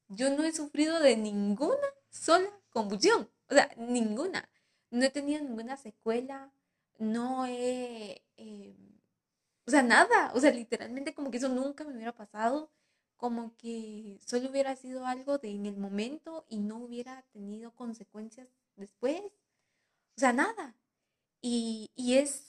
yo 0.07 0.29
no 0.29 0.45
he 0.45 0.53
sufrido 0.53 1.01
de 1.01 1.17
ninguna 1.17 1.89
sola 2.09 2.49
convulsión. 2.69 3.29
O 3.49 3.53
sea, 3.53 3.69
ninguna. 3.75 4.49
No 4.91 5.03
he 5.03 5.09
tenido 5.09 5.43
ninguna 5.43 5.75
secuela. 5.75 6.53
No 6.99 7.45
he... 7.45 8.23
eh, 8.37 8.77
o 9.67 9.71
sea, 9.71 9.83
nada. 9.83 10.31
O 10.33 10.39
sea, 10.39 10.51
literalmente 10.51 11.13
como 11.13 11.31
que 11.31 11.37
eso 11.37 11.49
nunca 11.49 11.83
me 11.83 11.93
hubiera 11.93 12.15
pasado. 12.15 12.71
Como 13.19 13.55
que 13.57 14.17
solo 14.25 14.49
hubiera 14.49 14.75
sido 14.75 15.05
algo 15.05 15.37
de 15.37 15.51
en 15.51 15.67
el 15.67 15.77
momento 15.77 16.45
y 16.49 16.57
no 16.59 16.77
hubiera 16.77 17.21
tenido 17.33 17.75
consecuencias 17.75 18.47
después. 18.77 19.21
O 20.15 20.19
sea, 20.19 20.33
nada. 20.33 20.75
Y, 21.41 21.91
y 21.95 22.15
es, 22.15 22.47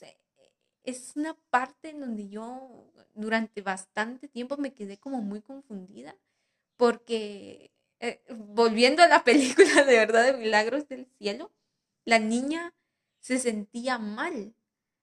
es 0.85 1.13
una 1.17 1.35
parte 1.51 1.91
en 1.91 2.01
donde 2.01 2.29
yo 2.29 2.91
durante 3.15 3.61
bastante 3.61 4.29
tiempo 4.29 4.57
me 4.57 4.73
quedé 4.73 4.97
como 4.97 5.21
muy 5.21 5.43
confundida 5.43 6.17
porque 6.77 7.71
eh, 8.01 8.23
volviendo 8.31 9.03
a 9.03 9.09
la 9.09 9.25
película 9.25 9.85
de 9.85 9.97
verdad 9.97 10.25
de 10.25 10.39
Milagros 10.39 10.89
del 10.89 11.07
Cielo, 11.19 11.53
la 12.05 12.19
niña 12.19 12.75
se 13.21 13.39
sentía 13.39 13.99
mal 13.99 14.55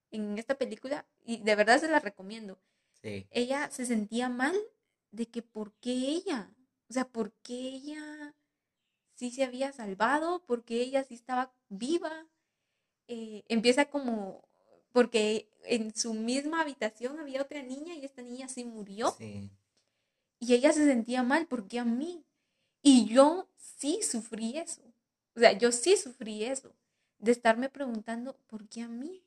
en 0.10 0.40
esta 0.40 0.58
película 0.58 1.06
y 1.24 1.38
de 1.44 1.56
verdad 1.56 1.80
se 1.80 1.88
la 1.88 2.00
recomiendo. 2.00 2.58
Sí. 3.04 3.28
Ella 3.30 3.70
se 3.70 3.86
sentía 3.86 4.30
mal 4.30 4.56
de 5.12 5.28
que 5.28 5.42
por 5.42 5.74
qué 5.76 5.92
ella, 5.92 6.54
o 6.90 6.94
sea, 6.94 7.08
por 7.08 7.32
qué 7.44 7.54
ella 7.70 8.36
sí 9.14 9.32
se 9.32 9.44
había 9.44 9.72
salvado, 9.74 10.44
porque 10.46 10.82
ella 10.82 11.04
sí 11.04 11.14
estaba 11.16 11.54
viva. 11.70 12.28
Eh, 13.08 13.44
empieza 13.48 13.86
como 13.86 14.48
porque 14.92 15.50
en 15.64 15.96
su 15.96 16.14
misma 16.14 16.62
habitación 16.62 17.20
había 17.20 17.42
otra 17.42 17.62
niña 17.64 17.96
y 17.96 18.04
esta 18.06 18.22
niña 18.22 18.48
sí 18.50 18.64
murió 18.66 19.12
Sí. 19.18 19.50
y 20.40 20.54
ella 20.54 20.74
se 20.74 20.86
sentía 20.86 21.24
mal 21.24 21.48
porque 21.48 21.80
a 21.80 21.86
mí. 21.86 22.24
Y 22.82 23.06
yo 23.08 23.48
sí 23.58 24.02
sufrí 24.02 24.58
eso. 24.58 24.82
O 25.36 25.40
sea, 25.40 25.52
yo 25.58 25.72
sí 25.72 25.98
sufrí 25.98 26.44
eso. 26.44 26.74
De 27.20 27.32
estarme 27.32 27.70
preguntando, 27.70 28.38
¿por 28.48 28.68
qué 28.68 28.82
a 28.82 28.88
mí? 28.88 29.24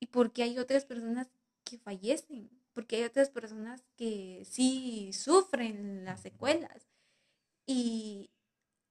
Y 0.00 0.06
por 0.06 0.32
qué 0.32 0.42
hay 0.44 0.58
otras 0.58 0.84
personas 0.84 1.28
que 1.64 1.78
fallecen. 1.78 2.50
Porque 2.76 2.96
hay 2.96 3.04
otras 3.04 3.30
personas 3.30 3.82
que 3.96 4.42
sí 4.44 5.10
sufren 5.14 6.04
las 6.04 6.20
secuelas. 6.20 6.90
Y, 7.64 8.30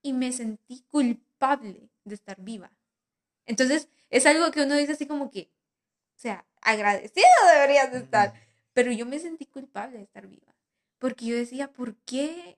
y 0.01 0.13
me 0.13 0.31
sentí 0.31 0.81
culpable 0.89 1.91
de 2.03 2.15
estar 2.15 2.41
viva. 2.41 2.75
Entonces, 3.45 3.87
es 4.09 4.25
algo 4.25 4.49
que 4.49 4.63
uno 4.63 4.73
dice 4.73 4.93
así 4.93 5.05
como 5.05 5.29
que, 5.29 5.51
o 6.15 6.19
sea, 6.19 6.47
agradecido 6.61 7.27
deberías 7.53 7.91
de 7.91 7.99
estar. 7.99 8.33
Pero 8.73 8.91
yo 8.91 9.05
me 9.05 9.19
sentí 9.19 9.45
culpable 9.45 9.97
de 9.97 10.03
estar 10.05 10.25
viva. 10.25 10.55
Porque 10.97 11.27
yo 11.27 11.35
decía, 11.35 11.71
¿por 11.71 11.95
qué? 11.97 12.57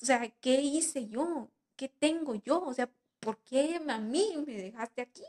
O 0.00 0.06
sea, 0.06 0.26
¿qué 0.40 0.62
hice 0.62 1.06
yo? 1.06 1.50
¿Qué 1.76 1.90
tengo 1.90 2.34
yo? 2.34 2.64
O 2.64 2.72
sea, 2.72 2.90
¿por 3.20 3.36
qué 3.44 3.78
a 3.86 3.98
mí 3.98 4.42
me 4.46 4.54
dejaste 4.54 5.02
aquí? 5.02 5.26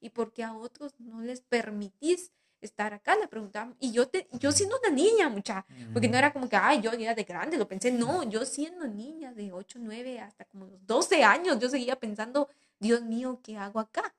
¿Y 0.00 0.08
por 0.08 0.32
qué 0.32 0.42
a 0.42 0.56
otros 0.56 0.98
no 0.98 1.20
les 1.20 1.42
permitís 1.42 2.32
estar 2.60 2.92
acá? 2.94 3.16
Le 3.16 3.28
preguntaban. 3.28 3.76
Y 3.80 3.92
yo, 3.92 4.08
te, 4.08 4.28
yo 4.32 4.52
siendo 4.52 4.78
una 4.78 4.90
niña, 4.90 5.28
mucha. 5.28 5.66
Porque 5.92 6.08
no 6.08 6.18
era 6.18 6.32
como 6.32 6.48
que, 6.48 6.56
ay, 6.56 6.80
yo 6.80 6.92
ya 6.94 7.14
de 7.14 7.24
grande, 7.24 7.56
lo 7.56 7.68
pensé. 7.68 7.90
No, 7.90 8.22
yo 8.24 8.44
siendo 8.44 8.86
niña 8.86 9.32
de 9.32 9.52
8, 9.52 9.78
9, 9.80 10.20
hasta 10.20 10.44
como 10.44 10.66
los 10.66 10.86
12 10.86 11.24
años, 11.24 11.58
yo 11.58 11.68
seguía 11.68 11.96
pensando, 11.96 12.48
Dios 12.78 13.02
mío, 13.02 13.40
¿qué 13.42 13.56
hago 13.56 13.80
acá? 13.80 14.14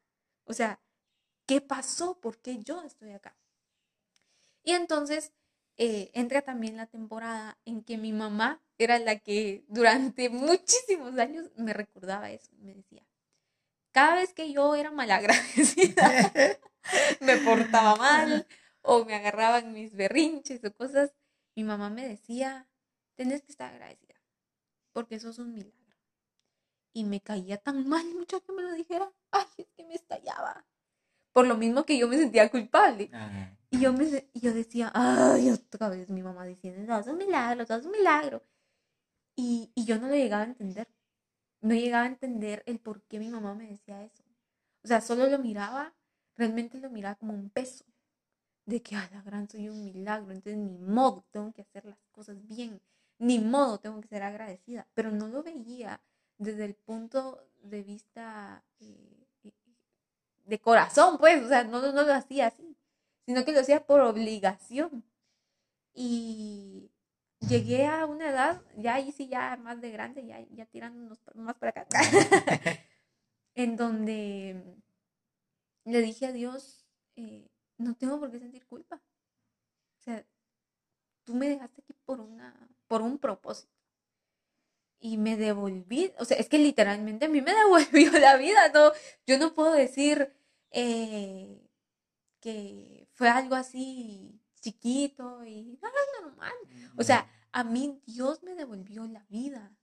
O 0.46 0.54
sea, 0.54 0.80
¿qué 1.46 1.62
pasó? 1.62 2.20
¿Por 2.20 2.38
qué 2.38 2.60
yo 2.60 2.82
estoy 2.84 3.12
acá? 3.12 3.36
Y 4.64 4.72
entonces 4.72 5.32
eh, 5.78 6.12
entra 6.14 6.42
también 6.42 6.78
la 6.78 6.86
temporada 6.86 7.58
en 7.66 7.84
que 7.84 7.98
mi 7.98 8.14
mamá 8.14 8.62
era 8.78 9.00
la 9.00 9.18
que 9.20 9.64
durante 9.68 10.30
muchísimos 10.30 11.18
años 11.18 11.50
me 11.56 11.74
recordaba 11.74 12.32
eso. 12.32 12.52
Me 12.60 12.74
decía, 12.74 13.04
cada 13.92 14.16
vez 14.16 14.34
que 14.34 14.52
yo 14.52 14.76
era 14.76 14.92
malagradecida, 14.92 16.32
me 17.22 17.38
portaba 17.38 17.96
mal 17.96 18.48
o 18.82 19.06
me 19.06 19.16
agarraban 19.16 19.74
mis 19.74 19.96
berrinches 19.96 20.64
o 20.64 20.74
cosas, 20.74 21.14
mi 21.56 21.64
mamá 21.64 21.90
me 21.90 22.08
decía, 22.08 22.68
tenés 23.16 23.44
que 23.44 23.52
estar 23.52 23.74
agradecida, 23.74 24.16
porque 24.94 25.16
eso 25.16 25.30
es 25.30 25.40
un 25.40 25.54
milagro. 25.54 25.78
Y 26.94 27.06
me 27.06 27.22
caía 27.22 27.58
tan 27.58 27.88
mal 27.88 28.06
mucho 28.14 28.44
que 28.44 28.52
me 28.52 28.64
lo 28.64 28.74
dijera, 28.74 29.12
ay, 29.32 29.46
es 29.58 29.68
que 29.78 29.86
me 29.86 29.96
estallaba. 29.96 30.66
Por 31.32 31.48
lo 31.48 31.56
mismo 31.56 31.86
que 31.86 31.98
yo 31.98 32.08
me 32.10 32.18
sentía 32.18 32.52
culpable. 32.52 33.10
Ajá. 33.14 33.58
Y 33.70 33.80
yo, 33.80 33.94
me, 33.94 34.30
yo 34.34 34.54
decía, 34.54 34.92
ay, 34.94 35.50
otra 35.50 35.88
vez 35.88 36.10
mi 36.10 36.22
mamá 36.22 36.46
diciendo, 36.46 36.82
no, 36.86 37.00
es 37.00 37.08
un 37.08 37.18
milagro, 37.18 37.64
es 37.64 37.86
un 37.86 37.92
milagro. 37.92 38.44
Y, 39.38 39.72
y 39.74 39.86
yo 39.86 39.98
no 39.98 40.08
lo 40.10 40.16
llegaba 40.16 40.44
a 40.44 40.48
entender. 40.48 40.90
No 41.62 41.74
llegaba 41.74 42.04
a 42.04 42.08
entender 42.08 42.64
el 42.66 42.80
por 42.80 43.04
qué 43.04 43.18
mi 43.20 43.30
mamá 43.30 43.56
me 43.56 43.68
decía 43.68 44.04
eso. 44.04 44.24
O 44.84 44.88
sea, 44.88 45.00
solo 45.00 45.28
lo 45.28 45.40
miraba, 45.40 45.96
realmente 46.38 46.80
lo 46.80 46.90
miraba 46.90 47.16
como 47.16 47.34
un 47.34 47.50
peso. 47.50 47.86
De 48.66 48.82
que, 48.82 48.96
a 48.96 49.10
la 49.12 49.22
gran, 49.22 49.50
soy 49.50 49.70
un 49.70 49.84
milagro. 49.84 50.32
Entonces, 50.32 50.58
ni 50.58 50.78
modo, 50.78 51.26
tengo 51.32 51.52
que 51.52 51.62
hacer 51.62 51.86
las 51.86 52.00
cosas 52.12 52.38
bien. 52.48 52.82
Ni 53.18 53.40
modo, 53.40 53.80
tengo 53.80 54.00
que 54.02 54.08
ser 54.08 54.24
agradecida. 54.24 54.88
Pero 54.94 55.12
no 55.12 55.28
lo 55.28 55.44
veía 55.44 56.02
desde 56.38 56.66
el 56.66 56.76
punto 56.76 57.44
de 57.64 57.84
vista 57.84 58.64
eh, 58.80 59.28
eh, 59.44 59.52
de 60.46 60.60
corazón, 60.60 61.18
pues. 61.18 61.44
O 61.44 61.48
sea, 61.48 61.64
no, 61.64 61.82
no 61.92 62.04
lo 62.04 62.14
hacía 62.14 62.48
así 62.48 62.76
sino 63.26 63.46
que 63.46 63.52
lo 63.52 63.62
hacía 63.62 63.86
por 63.86 64.02
obligación. 64.02 65.04
Y 65.94 66.92
llegué 67.48 67.86
a 67.86 68.06
una 68.06 68.30
edad, 68.30 68.62
ya 68.78 68.96
ahí 68.96 69.12
sí, 69.12 69.28
ya 69.28 69.58
más 69.58 69.82
de 69.82 69.92
grande, 69.92 70.26
ya, 70.26 70.42
ya 70.52 70.66
tirándonos 70.66 71.20
más 71.36 71.56
para 71.56 71.70
acá, 71.72 71.88
en 73.56 73.76
donde 73.76 74.64
le 75.86 76.02
dije 76.02 76.28
a 76.28 76.32
Dios, 76.32 76.86
eh, 77.16 77.50
no 77.78 77.96
tengo 77.96 78.20
por 78.20 78.32
qué 78.32 78.40
sentir 78.40 78.66
culpa. 78.66 79.02
O 80.00 80.02
sea, 80.04 80.26
tú 81.24 81.34
me 81.34 81.50
dejaste 81.50 81.82
aquí 81.82 81.94
por 82.06 82.20
una, 82.20 82.70
por 82.88 83.02
un 83.02 83.18
propósito. 83.18 83.72
Y 85.00 85.18
me 85.18 85.36
devolví, 85.36 86.14
o 86.20 86.26
sea, 86.26 86.38
es 86.38 86.48
que 86.48 86.60
literalmente 86.60 87.26
a 87.26 87.30
mí 87.30 87.42
me 87.42 87.54
devolvió 87.56 88.12
la 88.20 88.38
vida, 88.38 88.70
¿no? 88.74 88.92
Yo 89.26 89.38
no 89.38 89.54
puedo 89.54 89.72
decir 89.72 90.32
eh, 90.72 91.68
que 92.40 93.08
fue 93.14 93.30
algo 93.30 93.56
así 93.56 94.40
chiquito 94.62 95.44
y 95.44 95.80
nada 95.82 95.96
normal. 96.22 96.54
O 96.98 97.04
sea, 97.04 97.30
a 97.52 97.64
mí 97.64 98.02
Dios 98.06 98.44
me 98.44 98.56
devolvió 98.56 99.06
la 99.08 99.26
vida, 99.30 99.76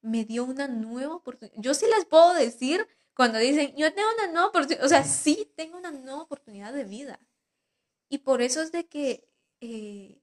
me 0.00 0.24
dio 0.24 0.44
una 0.44 0.68
nueva 0.68 1.16
oportunidad. 1.16 1.60
Yo 1.60 1.74
sí 1.74 1.86
les 1.86 2.04
puedo 2.04 2.32
decir 2.34 2.86
cuando 3.20 3.38
dicen, 3.38 3.76
yo 3.76 3.92
tengo 3.92 4.08
una 4.14 4.28
nueva 4.28 4.46
oportunidad, 4.46 4.82
o 4.82 4.88
sea, 4.88 5.04
sí 5.04 5.52
tengo 5.54 5.76
una 5.76 5.90
nueva 5.90 6.22
oportunidad 6.22 6.72
de 6.72 6.84
vida. 6.84 7.20
Y 8.08 8.16
por 8.16 8.40
eso 8.40 8.62
es 8.62 8.72
de 8.72 8.86
que 8.86 9.28
eh, 9.60 10.22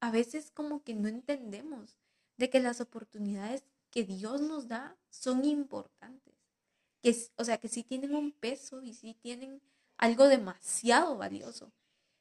a 0.00 0.10
veces 0.10 0.50
como 0.50 0.82
que 0.82 0.92
no 0.92 1.06
entendemos 1.06 2.00
de 2.38 2.50
que 2.50 2.58
las 2.58 2.80
oportunidades 2.80 3.62
que 3.90 4.02
Dios 4.02 4.40
nos 4.40 4.66
da 4.66 4.96
son 5.08 5.44
importantes. 5.44 6.34
Que, 7.00 7.14
o 7.36 7.44
sea, 7.44 7.58
que 7.58 7.68
sí 7.68 7.84
tienen 7.84 8.12
un 8.12 8.32
peso 8.32 8.82
y 8.82 8.92
sí 8.92 9.14
tienen 9.14 9.62
algo 9.96 10.26
demasiado 10.26 11.16
valioso. 11.16 11.72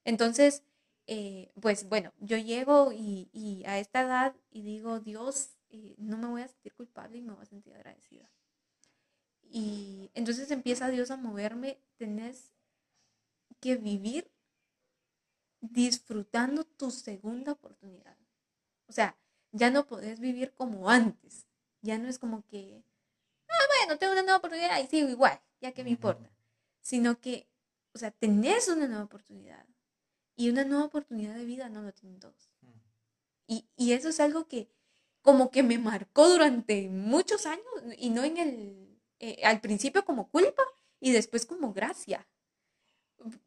Entonces, 0.06 0.62
eh, 1.08 1.52
pues 1.60 1.90
bueno, 1.90 2.14
yo 2.20 2.38
llego 2.38 2.92
y, 2.92 3.64
a 3.66 3.80
esta 3.80 4.02
edad 4.02 4.36
y 4.52 4.62
digo, 4.62 5.00
Dios, 5.00 5.58
eh, 5.72 5.96
no 5.98 6.20
me 6.20 6.28
voy 6.28 6.42
a 6.44 6.48
sentir 6.48 6.76
culpable 6.76 7.18
y 7.18 7.22
me 7.24 7.34
voy 7.34 7.42
a 7.42 7.48
sentir 7.48 7.74
agradecida. 7.74 8.30
Y 9.54 10.10
entonces 10.14 10.50
empieza 10.50 10.90
Dios 10.90 11.12
a 11.12 11.18
moverme, 11.18 11.78
tenés 11.98 12.52
que 13.60 13.76
vivir 13.76 14.32
disfrutando 15.60 16.64
tu 16.64 16.90
segunda 16.90 17.52
oportunidad. 17.52 18.18
O 18.88 18.94
sea, 18.94 19.18
ya 19.52 19.70
no 19.70 19.88
podés 19.88 20.22
vivir 20.22 20.54
como 20.54 20.90
antes. 20.90 21.48
Ya 21.82 21.98
no 21.98 22.08
es 22.08 22.18
como 22.18 22.46
que, 22.48 22.82
ah, 23.50 23.66
bueno, 23.80 24.00
tengo 24.00 24.14
una 24.14 24.22
nueva 24.22 24.38
oportunidad 24.38 24.82
y 24.82 24.88
sigo 24.88 25.10
igual, 25.10 25.42
ya 25.60 25.74
que 25.74 25.84
me 25.84 25.90
importa. 25.90 26.32
Sino 26.80 27.20
que, 27.20 27.50
o 27.94 27.98
sea, 27.98 28.12
tenés 28.12 28.70
una 28.70 28.88
nueva 28.88 29.04
oportunidad. 29.04 29.66
Y 30.38 30.50
una 30.50 30.64
nueva 30.64 30.86
oportunidad 30.86 31.36
de 31.36 31.44
vida 31.44 31.68
no 31.68 31.82
lo 31.82 31.92
tienen 31.92 32.22
todos. 32.22 32.54
Y, 33.48 33.68
y 33.76 33.92
eso 33.92 34.08
es 34.08 34.22
algo 34.22 34.48
que 34.48 34.72
como 35.22 35.52
que 35.52 35.62
me 35.62 35.78
marcó 35.78 36.30
durante 36.30 36.88
muchos 36.88 37.46
años 37.46 37.66
y 37.98 38.10
no 38.12 38.24
en 38.24 38.38
el, 38.38 38.81
eh, 39.22 39.42
al 39.44 39.62
principio 39.62 40.04
como 40.04 40.30
culpa 40.30 40.64
y 41.00 41.12
después 41.12 41.46
como 41.46 41.74
gracia 41.74 42.28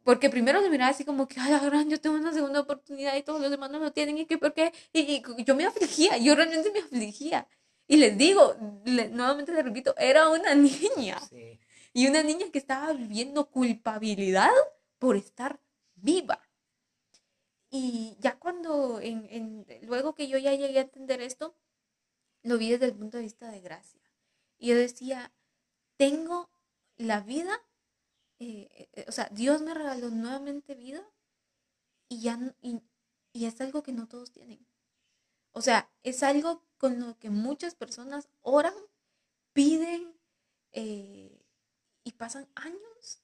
porque 0.02 0.30
primero 0.30 0.60
lo 0.60 0.70
miraba 0.70 0.90
así 0.90 1.04
como 1.04 1.26
que, 1.28 1.40
ay, 1.40 1.52
gran, 1.64 1.88
yo 1.88 2.00
tengo 2.00 2.16
una 2.16 2.32
segunda 2.32 2.60
oportunidad 2.60 3.16
y 3.16 3.22
todos 3.22 3.40
los 3.40 3.50
demás 3.50 3.70
no 3.70 3.78
lo 3.78 3.92
tienen 3.92 4.18
y 4.18 4.26
que 4.26 4.38
por 4.38 4.54
qué, 4.54 4.72
y, 4.92 5.22
yo 5.44 5.54
me 5.54 5.64
afligía, 5.66 6.16
yo 6.18 6.34
realmente 6.34 6.70
me 6.70 6.80
afligía. 6.80 7.48
Y 7.86 7.96
les 7.96 8.16
digo, 8.16 8.56
nuevamente 8.84 9.52
les 9.52 9.64
repito, 9.64 9.94
era 9.98 10.28
una 10.30 10.54
niña. 10.96 11.20
Y 11.92 12.06
una 12.08 12.22
niña 12.22 12.46
que 12.52 12.58
estaba 12.58 12.92
viviendo 12.92 13.50
culpabilidad 13.50 14.50
por 14.98 15.16
estar 15.16 15.60
viva. 15.94 16.40
Y 17.70 18.16
ya 18.20 18.38
cuando, 18.38 19.00
en, 19.00 19.26
en, 19.30 19.66
luego 19.82 20.14
que 20.14 20.28
yo 20.28 20.38
ya 20.38 20.54
llegué 20.54 20.78
a 20.78 20.82
entender 20.82 21.20
esto, 21.20 21.56
lo 22.42 22.58
vi 22.58 22.70
desde 22.70 22.86
el 22.86 22.94
punto 22.94 23.16
de 23.16 23.24
vista 23.24 23.50
de 23.50 23.60
gracia. 23.60 24.00
Y 24.58 24.68
yo 24.68 24.76
decía, 24.76 25.32
tengo 25.96 26.50
la 26.96 27.20
vida 27.20 27.60
eh, 28.46 28.88
eh, 28.92 29.04
o 29.08 29.12
sea, 29.12 29.28
Dios 29.32 29.62
me 29.62 29.74
regaló 29.74 30.10
nuevamente 30.10 30.74
vida 30.74 31.02
y 32.08 32.20
ya 32.20 32.38
y, 32.60 32.82
es 33.32 33.60
algo 33.60 33.82
que 33.82 33.92
no 33.92 34.06
todos 34.06 34.32
tienen. 34.32 34.66
O 35.52 35.62
sea, 35.62 35.90
es 36.02 36.22
algo 36.22 36.62
con 36.78 37.00
lo 37.00 37.18
que 37.18 37.30
muchas 37.30 37.74
personas 37.74 38.28
oran, 38.42 38.74
piden 39.52 40.14
eh, 40.72 41.42
y 42.04 42.12
pasan 42.12 42.48
años 42.54 43.22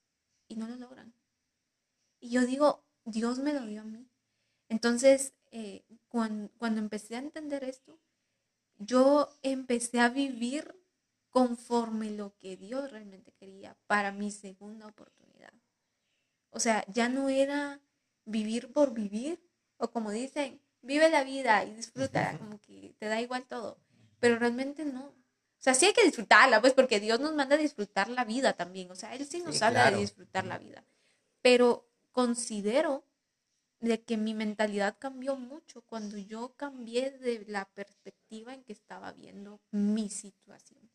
y 0.48 0.56
no 0.56 0.68
lo 0.68 0.76
logran. 0.76 1.12
Y 2.20 2.30
yo 2.30 2.46
digo, 2.46 2.84
Dios 3.04 3.38
me 3.40 3.52
lo 3.52 3.66
dio 3.66 3.82
a 3.82 3.84
mí. 3.84 4.08
Entonces, 4.68 5.34
cuando, 6.08 6.50
cuando 6.58 6.80
empecé 6.80 7.16
a 7.16 7.20
entender 7.20 7.64
esto, 7.64 7.98
yo 8.78 9.28
empecé 9.42 10.00
a 10.00 10.08
vivir 10.08 10.79
conforme 11.30 12.10
lo 12.10 12.36
que 12.36 12.56
Dios 12.56 12.90
realmente 12.90 13.32
quería 13.32 13.76
para 13.86 14.12
mi 14.12 14.30
segunda 14.30 14.86
oportunidad. 14.86 15.52
O 16.50 16.60
sea, 16.60 16.84
ya 16.88 17.08
no 17.08 17.28
era 17.28 17.80
vivir 18.24 18.72
por 18.72 18.92
vivir, 18.92 19.40
o 19.76 19.90
como 19.90 20.10
dicen, 20.10 20.60
vive 20.82 21.08
la 21.08 21.24
vida 21.24 21.64
y 21.64 21.74
disfruta, 21.74 22.36
como 22.38 22.60
que 22.60 22.94
te 22.98 23.06
da 23.06 23.20
igual 23.20 23.46
todo, 23.46 23.78
pero 24.18 24.38
realmente 24.38 24.84
no. 24.84 25.06
O 25.06 25.62
sea, 25.62 25.74
sí 25.74 25.86
hay 25.86 25.92
que 25.92 26.04
disfrutarla, 26.04 26.60
pues 26.60 26.72
porque 26.72 27.00
Dios 27.00 27.20
nos 27.20 27.34
manda 27.34 27.54
a 27.54 27.58
disfrutar 27.58 28.08
la 28.08 28.24
vida 28.24 28.54
también, 28.54 28.90
o 28.90 28.94
sea, 28.94 29.14
Él 29.14 29.26
sí 29.26 29.42
nos 29.42 29.60
habla 29.62 29.90
de 29.90 29.98
disfrutar 29.98 30.44
la 30.44 30.58
vida, 30.58 30.84
pero 31.42 31.88
considero 32.12 33.04
de 33.78 34.02
que 34.02 34.16
mi 34.16 34.34
mentalidad 34.34 34.96
cambió 34.98 35.36
mucho 35.36 35.82
cuando 35.82 36.18
yo 36.18 36.54
cambié 36.56 37.10
de 37.10 37.44
la 37.46 37.66
perspectiva 37.66 38.52
en 38.52 38.62
que 38.64 38.72
estaba 38.72 39.12
viendo 39.12 39.60
mi 39.70 40.10
situación. 40.10 40.89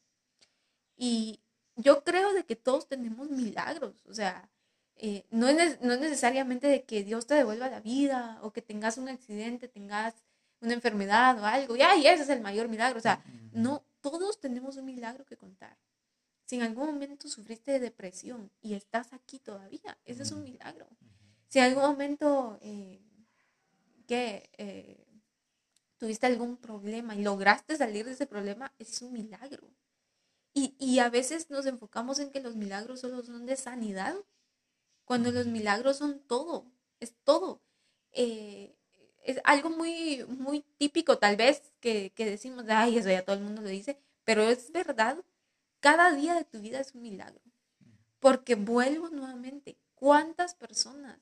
Y 0.97 1.41
yo 1.75 2.03
creo 2.03 2.33
de 2.33 2.45
que 2.45 2.55
todos 2.55 2.87
tenemos 2.87 3.29
milagros, 3.29 4.03
o 4.07 4.13
sea, 4.13 4.49
eh, 4.97 5.25
no, 5.29 5.49
es, 5.49 5.81
no 5.81 5.97
necesariamente 5.97 6.67
de 6.67 6.83
que 6.83 7.03
Dios 7.03 7.27
te 7.27 7.35
devuelva 7.35 7.69
la 7.69 7.81
vida 7.81 8.39
o 8.41 8.53
que 8.53 8.61
tengas 8.61 8.97
un 8.97 9.09
accidente, 9.09 9.67
tengas 9.67 10.15
una 10.61 10.73
enfermedad 10.73 11.37
o 11.39 11.45
algo, 11.45 11.75
y 11.75 11.81
ay, 11.81 12.07
ese 12.07 12.23
es 12.23 12.29
el 12.29 12.41
mayor 12.41 12.69
milagro, 12.69 12.97
o 12.97 13.01
sea, 13.01 13.23
no, 13.51 13.83
todos 14.01 14.39
tenemos 14.39 14.77
un 14.77 14.85
milagro 14.85 15.25
que 15.25 15.35
contar. 15.35 15.77
Si 16.45 16.55
en 16.55 16.61
algún 16.61 16.85
momento 16.85 17.27
sufriste 17.27 17.71
de 17.71 17.79
depresión 17.79 18.51
y 18.61 18.75
estás 18.75 19.11
aquí 19.13 19.39
todavía, 19.39 19.97
ese 20.05 20.23
es 20.23 20.31
un 20.31 20.43
milagro. 20.43 20.87
Si 21.47 21.59
en 21.59 21.65
algún 21.65 21.83
momento 21.83 22.59
eh, 22.61 23.01
que 24.07 24.49
eh, 24.57 25.05
tuviste 25.97 26.27
algún 26.27 26.57
problema 26.57 27.15
y 27.15 27.23
lograste 27.23 27.75
salir 27.75 28.05
de 28.05 28.11
ese 28.11 28.27
problema, 28.27 28.71
es 28.77 29.01
un 29.01 29.13
milagro. 29.13 29.67
Y, 30.57 30.99
a 30.99 31.09
veces 31.09 31.49
nos 31.49 31.65
enfocamos 31.65 32.17
en 32.19 32.31
que 32.31 32.39
los 32.39 32.55
milagros 32.55 33.01
solo 33.01 33.21
son 33.23 33.45
de 33.45 33.57
sanidad, 33.57 34.15
cuando 35.03 35.29
los 35.33 35.47
milagros 35.47 35.97
son 35.97 36.21
todo, 36.21 36.65
es 37.01 37.13
todo. 37.25 37.61
Eh, 38.13 38.73
es 39.23 39.41
algo 39.43 39.69
muy, 39.69 40.23
muy 40.29 40.61
típico 40.77 41.17
tal 41.17 41.35
vez 41.35 41.73
que, 41.81 42.13
que 42.15 42.25
decimos, 42.25 42.63
ay, 42.69 42.97
eso 42.97 43.09
ya 43.09 43.25
todo 43.25 43.35
el 43.35 43.43
mundo 43.43 43.63
lo 43.63 43.67
dice, 43.67 43.99
pero 44.23 44.43
es 44.43 44.71
verdad, 44.71 45.17
cada 45.81 46.13
día 46.13 46.35
de 46.35 46.45
tu 46.45 46.61
vida 46.61 46.79
es 46.79 46.95
un 46.95 47.01
milagro. 47.01 47.41
Porque 48.21 48.55
vuelvo 48.55 49.09
nuevamente, 49.09 49.77
¿cuántas 49.93 50.55
personas 50.55 51.19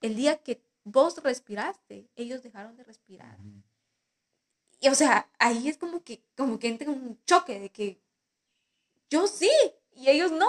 el 0.00 0.14
día 0.14 0.36
que 0.44 0.62
vos 0.84 1.20
respiraste, 1.24 2.08
ellos 2.14 2.44
dejaron 2.44 2.76
de 2.76 2.84
respirar? 2.84 3.36
Y 4.78 4.88
o 4.88 4.94
sea, 4.94 5.28
ahí 5.40 5.68
es 5.68 5.76
como 5.76 6.04
que, 6.04 6.22
como 6.36 6.60
que 6.60 6.68
entra 6.68 6.88
un 6.88 7.18
choque 7.24 7.58
de 7.58 7.70
que 7.70 8.05
yo 9.10 9.26
sí, 9.26 9.50
y 9.92 10.08
ellos 10.10 10.32
no. 10.32 10.48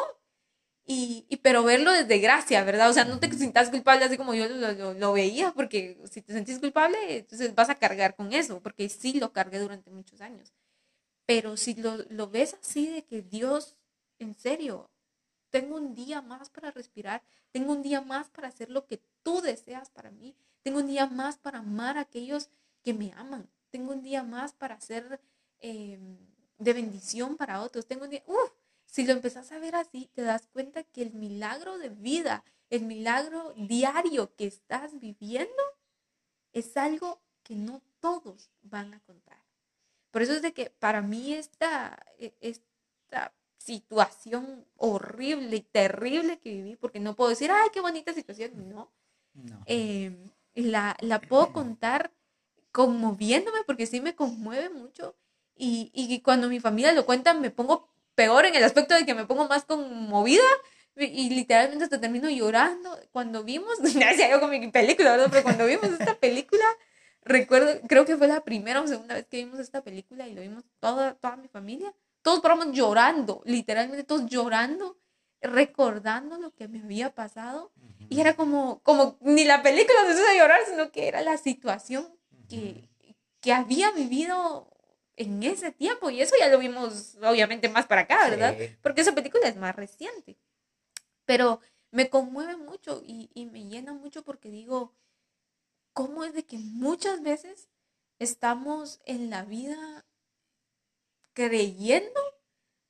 Y, 0.90 1.26
pero 1.44 1.64
verlo 1.64 1.92
desde 1.92 2.20
gracia, 2.20 2.64
¿verdad? 2.64 2.90
O 2.90 2.94
sea, 2.94 3.04
no 3.04 3.20
te 3.20 3.32
sientas 3.34 3.70
culpable 3.70 4.06
así 4.06 4.18
como 4.18 4.34
yo 4.34 4.48
lo, 4.48 5.14
veía, 5.14 5.52
porque 5.52 6.00
si 6.10 6.22
te 6.22 6.32
sentís 6.32 6.60
culpable, 6.60 7.18
entonces 7.18 7.54
vas 7.54 7.70
a 7.70 7.76
cargar 7.76 8.16
con 8.16 8.32
eso, 8.32 8.62
porque 8.62 8.88
sí 8.88 9.20
lo 9.20 9.34
cargué 9.34 9.60
durante 9.60 9.92
muchos 9.92 10.22
años. 10.22 10.54
Pero 11.26 11.58
si 11.58 11.76
lo, 11.76 11.98
lo 12.10 12.30
ves 12.30 12.56
así 12.62 12.88
de 12.88 13.04
que 13.04 13.22
Dios, 13.22 13.76
en 14.18 14.34
serio, 14.34 14.90
tengo 15.50 15.76
un 15.76 15.94
día 15.94 16.22
más 16.22 16.50
para 16.50 16.72
respirar, 16.72 17.22
tengo 17.52 17.74
un 17.74 17.82
día 17.82 18.00
más 18.00 18.30
para 18.30 18.48
hacer 18.48 18.70
lo 18.70 18.88
que 18.88 19.02
tú 19.24 19.42
deseas 19.42 19.90
para 19.90 20.10
mí, 20.10 20.38
tengo 20.64 20.80
un 20.80 20.88
día 20.88 21.06
más 21.08 21.38
para 21.38 21.60
amar 21.60 21.98
a 21.98 22.02
aquellos 22.02 22.50
que 22.82 22.94
me 22.94 23.12
aman, 23.14 23.50
tengo 23.72 23.92
un 23.92 24.02
día 24.04 24.24
más 24.24 24.54
para 24.54 24.76
hacer... 24.76 25.20
Eh, 25.60 26.00
de 26.58 26.74
bendición 26.74 27.38
para 27.38 27.62
otros. 27.62 27.88
Tengo 27.88 28.06
un 28.06 28.12
día, 28.12 28.24
si 28.86 29.06
lo 29.06 29.14
empezás 29.14 29.52
a 29.52 29.60
ver 29.60 29.76
así, 29.76 30.10
te 30.14 30.22
das 30.22 30.48
cuenta 30.48 30.84
que 30.84 31.02
el 31.02 31.14
milagro 31.14 31.78
de 31.78 31.90
vida, 31.90 32.44
el 32.70 32.84
milagro 32.84 33.54
diario 33.56 34.36
que 34.36 34.48
estás 34.48 35.00
viviendo, 35.00 35.64
es 36.54 36.78
algo 36.78 37.22
que 37.44 37.56
no 37.56 37.82
todos 38.00 38.50
van 38.62 38.94
a 38.94 39.00
contar. 39.02 39.38
Por 40.12 40.22
eso 40.22 40.34
es 40.34 40.42
de 40.42 40.54
que 40.54 40.70
para 40.70 41.02
mí 41.02 41.34
esta, 41.34 42.04
e, 42.18 42.36
esta 42.42 43.34
situación 43.58 44.66
horrible 44.78 45.58
y 45.58 45.62
terrible 45.62 46.40
que 46.40 46.50
viví, 46.50 46.76
porque 46.76 47.00
no 47.00 47.16
puedo 47.16 47.30
decir, 47.30 47.52
ay, 47.52 47.70
qué 47.72 47.82
bonita 47.82 48.14
situación, 48.14 48.70
no. 48.70 48.92
Em, 49.66 50.32
la, 50.56 50.98
la 51.02 51.22
puedo 51.22 51.54
contar 51.54 52.12
conmoviéndome 52.72 53.64
porque 53.66 53.86
sí 53.86 54.02
me 54.02 54.16
conmueve 54.16 54.70
mucho 54.70 55.16
y, 55.58 55.92
y 55.94 56.22
cuando 56.22 56.50
mi 56.50 56.60
familia 56.60 56.92
lo 56.94 57.06
cuenta 57.06 57.34
me 57.34 57.52
pongo 57.52 57.90
peor 58.18 58.48
en 58.48 58.56
el 58.56 58.64
aspecto 58.64 58.96
de 58.96 59.06
que 59.06 59.14
me 59.14 59.26
pongo 59.26 59.48
más 59.48 59.64
conmovida 59.66 60.44
Y 60.96 61.30
literalmente 61.30 61.84
hasta 61.84 62.02
termino 62.02 62.28
llorando. 62.28 62.90
Cuando 63.12 63.44
vimos, 63.44 63.80
decía 63.82 64.32
yo 64.32 64.40
con 64.40 64.50
mi 64.50 64.72
película, 64.72 65.12
¿verdad? 65.12 65.28
Pero 65.30 65.44
cuando 65.44 65.68
vimos 65.68 65.92
esta 65.92 66.16
película, 66.16 66.66
recuerdo, 67.22 67.80
creo 67.88 68.06
que 68.06 68.18
fue 68.18 68.28
la 68.28 68.44
primera 68.44 68.82
o 68.82 68.88
segunda 68.88 69.14
vez 69.14 69.28
que 69.28 69.38
vimos 69.38 69.60
esta 69.60 69.84
película 69.84 70.28
y 70.28 70.34
lo 70.34 70.42
vimos 70.42 70.64
toda, 70.80 71.14
toda 71.14 71.36
mi 71.36 71.48
familia. 71.48 71.94
Todos 72.24 72.40
paramos 72.40 72.72
llorando, 72.72 73.44
literalmente 73.46 74.04
todos 74.04 74.26
llorando, 74.26 74.98
recordando 75.40 76.40
lo 76.40 76.56
que 76.56 76.68
me 76.68 76.80
había 76.80 77.14
pasado. 77.14 77.72
Y 78.10 78.20
era 78.20 78.36
como, 78.36 78.80
como 78.82 79.20
ni 79.22 79.46
la 79.46 79.62
película 79.62 80.04
nos 80.04 80.16
hizo 80.16 80.34
llorar, 80.36 80.62
sino 80.68 80.92
que 80.92 81.08
era 81.08 81.22
la 81.22 81.38
situación 81.38 82.08
que, 82.50 82.90
que 83.42 83.54
había 83.54 83.92
vivido 83.92 84.77
en 85.18 85.44
ese 85.44 85.72
tiempo. 85.72 86.10
Y 86.10 86.22
eso 86.22 86.36
ya 86.40 86.48
lo 86.48 86.60
vimos, 86.60 87.18
obviamente, 87.22 87.68
más 87.68 87.88
para 87.88 88.02
acá, 88.02 88.30
¿verdad? 88.30 88.56
Porque 88.82 89.02
esa 89.02 89.14
película 89.14 89.48
es 89.48 89.58
más 89.58 89.76
reciente. 89.76 90.38
Pero 91.26 91.60
me 91.92 92.10
conmueve 92.10 92.56
mucho 92.56 93.04
y, 93.06 93.30
y 93.34 93.48
me 93.48 93.66
llena 93.66 93.94
mucho 93.94 94.24
porque 94.24 94.50
digo, 94.50 94.94
¿cómo 95.92 96.24
es 96.24 96.34
de 96.34 96.46
que 96.46 96.58
muchas 96.58 97.22
veces 97.22 97.68
estamos 98.20 99.02
en 99.06 99.30
la 99.30 99.44
vida 99.44 100.06
creyendo 101.34 102.22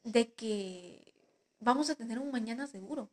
de 0.03 0.33
que 0.33 1.13
vamos 1.59 1.89
a 1.89 1.95
tener 1.95 2.19
un 2.19 2.31
mañana 2.31 2.67
seguro? 2.67 3.09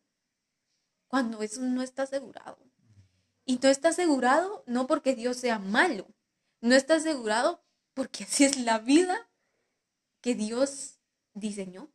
Cuando 1.08 1.42
eso 1.42 1.62
no 1.62 1.82
está 1.82 2.02
asegurado. 2.02 2.58
Y 3.46 3.58
no 3.58 3.68
está 3.68 3.90
asegurado 3.90 4.64
no 4.66 4.86
porque 4.86 5.14
Dios 5.14 5.36
sea 5.36 5.58
malo, 5.58 6.06
no 6.60 6.74
está 6.74 6.94
asegurado 6.94 7.63
porque 7.94 8.24
así 8.24 8.44
es 8.44 8.58
la 8.58 8.78
vida 8.78 9.28
que 10.20 10.34
Dios 10.34 10.98
diseñó. 11.32 11.90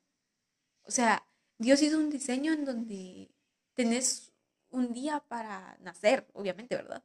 O 0.83 0.91
sea, 0.91 1.25
Dios 1.57 1.81
hizo 1.81 1.97
un 1.97 2.09
diseño 2.09 2.53
en 2.53 2.65
donde 2.65 3.31
tenés 3.73 4.31
un 4.71 4.93
día 4.93 5.19
para 5.19 5.77
nacer, 5.81 6.27
obviamente, 6.33 6.75
¿verdad? 6.75 7.03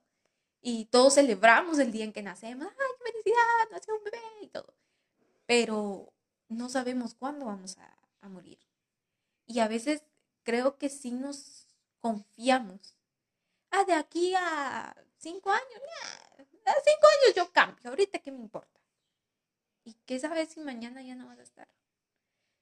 Y 0.60 0.86
todos 0.86 1.14
celebramos 1.14 1.78
el 1.78 1.92
día 1.92 2.04
en 2.04 2.12
que 2.12 2.22
nacemos. 2.22 2.68
¡Ay, 2.68 2.92
qué 2.98 3.12
felicidad! 3.12 3.70
Nació 3.70 3.96
un 3.96 4.04
bebé 4.04 4.20
y 4.42 4.48
todo. 4.48 4.74
Pero 5.46 6.12
no 6.48 6.68
sabemos 6.68 7.14
cuándo 7.14 7.46
vamos 7.46 7.76
a, 7.78 7.98
a 8.22 8.28
morir. 8.28 8.58
Y 9.46 9.58
a 9.60 9.68
veces 9.68 10.02
creo 10.42 10.78
que 10.78 10.88
sí 10.88 11.10
nos 11.10 11.66
confiamos. 12.00 12.96
Ah, 13.70 13.84
de 13.84 13.92
aquí 13.92 14.34
a 14.36 14.94
cinco 15.18 15.50
años, 15.50 15.80
a 16.64 16.72
cinco 16.84 17.06
años 17.06 17.34
yo 17.36 17.52
cambio. 17.52 17.90
Ahorita, 17.90 18.18
¿qué 18.20 18.30
me 18.30 18.38
importa? 18.38 18.80
¿Y 19.84 19.94
qué 20.06 20.18
sabes 20.18 20.48
si 20.48 20.60
mañana 20.60 21.02
ya 21.02 21.14
no 21.14 21.26
vas 21.26 21.38
a 21.38 21.42
estar? 21.42 21.68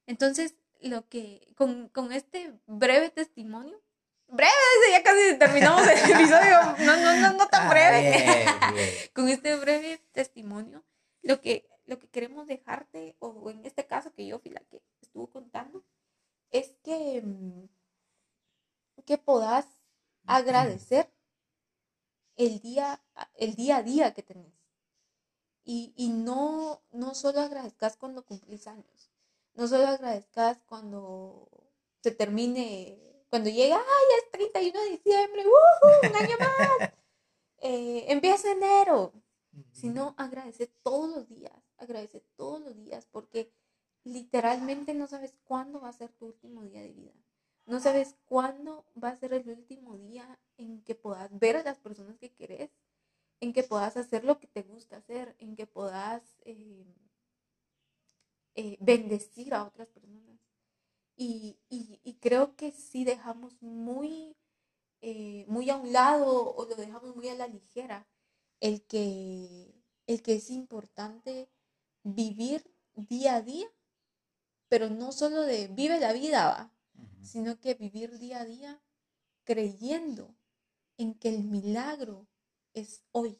Entonces, 0.05 0.55
lo 0.81 1.07
que, 1.07 1.47
con, 1.55 1.87
con 1.89 2.11
este 2.11 2.59
breve 2.67 3.09
testimonio, 3.09 3.81
breve, 4.27 4.51
ya 4.91 5.01
casi 5.03 5.37
terminamos 5.37 5.87
el 5.87 5.97
episodio, 6.11 6.59
no, 6.79 6.97
no, 6.97 7.15
no, 7.21 7.33
no 7.33 7.47
tan 7.47 7.67
ah, 7.67 7.69
breve, 7.69 9.11
con 9.13 9.29
este 9.29 9.55
breve 9.55 10.01
testimonio, 10.11 10.83
lo 11.21 11.39
que, 11.39 11.69
lo 11.85 11.97
que 11.99 12.09
queremos 12.09 12.47
dejarte, 12.47 13.15
o 13.19 13.49
en 13.49 13.65
este 13.65 13.87
caso 13.87 14.13
que 14.13 14.27
yo 14.27 14.39
fui 14.39 14.51
la 14.51 14.59
que 14.61 14.81
estuvo 15.01 15.29
contando, 15.29 15.85
es 16.51 16.75
que, 16.83 17.21
mm, 17.23 17.69
que 19.05 19.17
puedas 19.17 19.65
agradecer 20.25 21.09
el 22.35 22.59
día, 22.59 23.01
el 23.35 23.55
día 23.55 23.77
a 23.77 23.83
día 23.83 24.13
que 24.13 24.23
tenés. 24.23 24.62
Y, 25.65 25.93
y 25.95 26.09
no, 26.09 26.81
no 26.91 27.15
solo 27.15 27.39
agradezcas 27.39 27.95
cuando 27.95 28.25
cumplís 28.25 28.67
años, 28.67 29.11
no 29.53 29.67
solo 29.67 29.87
agradezcas 29.87 30.59
cuando 30.65 31.47
se 32.01 32.11
termine, 32.11 33.25
cuando 33.29 33.49
llega, 33.49 33.77
ay, 33.77 34.05
es 34.17 34.31
31 34.31 34.81
de 34.81 34.89
diciembre, 34.89 35.43
un 35.45 36.15
año 36.15 36.35
más, 36.39 36.91
eh, 37.59 38.05
empieza 38.09 38.51
enero, 38.51 39.13
sino 39.71 40.15
agradecer 40.17 40.69
todos 40.83 41.09
los 41.09 41.29
días, 41.29 41.53
agradecer 41.77 42.23
todos 42.35 42.59
los 42.61 42.75
días, 42.75 43.07
porque 43.11 43.51
literalmente 44.03 44.93
no 44.93 45.07
sabes 45.07 45.33
cuándo 45.45 45.79
va 45.79 45.89
a 45.89 45.93
ser 45.93 46.11
tu 46.11 46.25
último 46.25 46.63
día 46.63 46.81
de 46.81 46.91
vida. 46.91 47.13
No 47.65 47.79
sabes 47.79 48.15
cuándo 48.25 48.85
va 49.01 49.09
a 49.09 49.17
ser 49.17 49.33
el 49.33 49.47
último 49.47 49.97
día 49.97 50.37
en 50.57 50.83
que 50.83 50.95
puedas 50.95 51.29
ver 51.39 51.55
a 51.55 51.63
las 51.63 51.79
personas 51.79 52.17
que 52.17 52.33
querés, 52.33 52.71
en 53.43 53.51
que 53.51 53.63
puedas 53.63 53.97
hacer 53.97 54.23
lo 54.23 54.39
que 54.39 54.47
te 54.47 54.61
gusta 54.61 54.97
hacer, 54.97 55.35
en 55.37 55.57
que 55.57 55.67
puedas 55.67 56.23
eh, 56.45 56.95
eh, 58.55 58.77
bendecir 58.79 59.53
a 59.53 59.65
otras 59.65 59.89
personas. 59.89 60.39
Y, 61.17 61.57
creo 62.21 62.55
que 62.55 62.71
si 62.71 63.03
dejamos 63.03 63.61
muy, 63.61 64.37
eh, 65.01 65.43
muy 65.49 65.69
a 65.69 65.75
un 65.75 65.91
lado 65.91 66.55
o 66.55 66.65
lo 66.65 66.75
dejamos 66.75 67.17
muy 67.17 67.27
a 67.27 67.35
la 67.35 67.47
ligera 67.47 68.07
el 68.61 68.81
que, 68.83 69.75
el 70.07 70.21
que 70.21 70.35
es 70.35 70.49
importante 70.49 71.49
vivir 72.03 72.63
día 72.95 73.35
a 73.35 73.41
día, 73.41 73.67
pero 74.69 74.89
no 74.89 75.11
solo 75.11 75.41
de 75.41 75.67
vive 75.67 75.99
la 75.99 76.13
vida, 76.13 76.47
¿va? 76.47 76.73
sino 77.21 77.59
que 77.59 77.73
vivir 77.73 78.17
día 78.19 78.39
a 78.39 78.45
día 78.45 78.81
creyendo 79.43 80.33
en 80.97 81.13
que 81.13 81.27
el 81.27 81.43
milagro 81.43 82.25
es 82.73 83.03
hoy. 83.11 83.39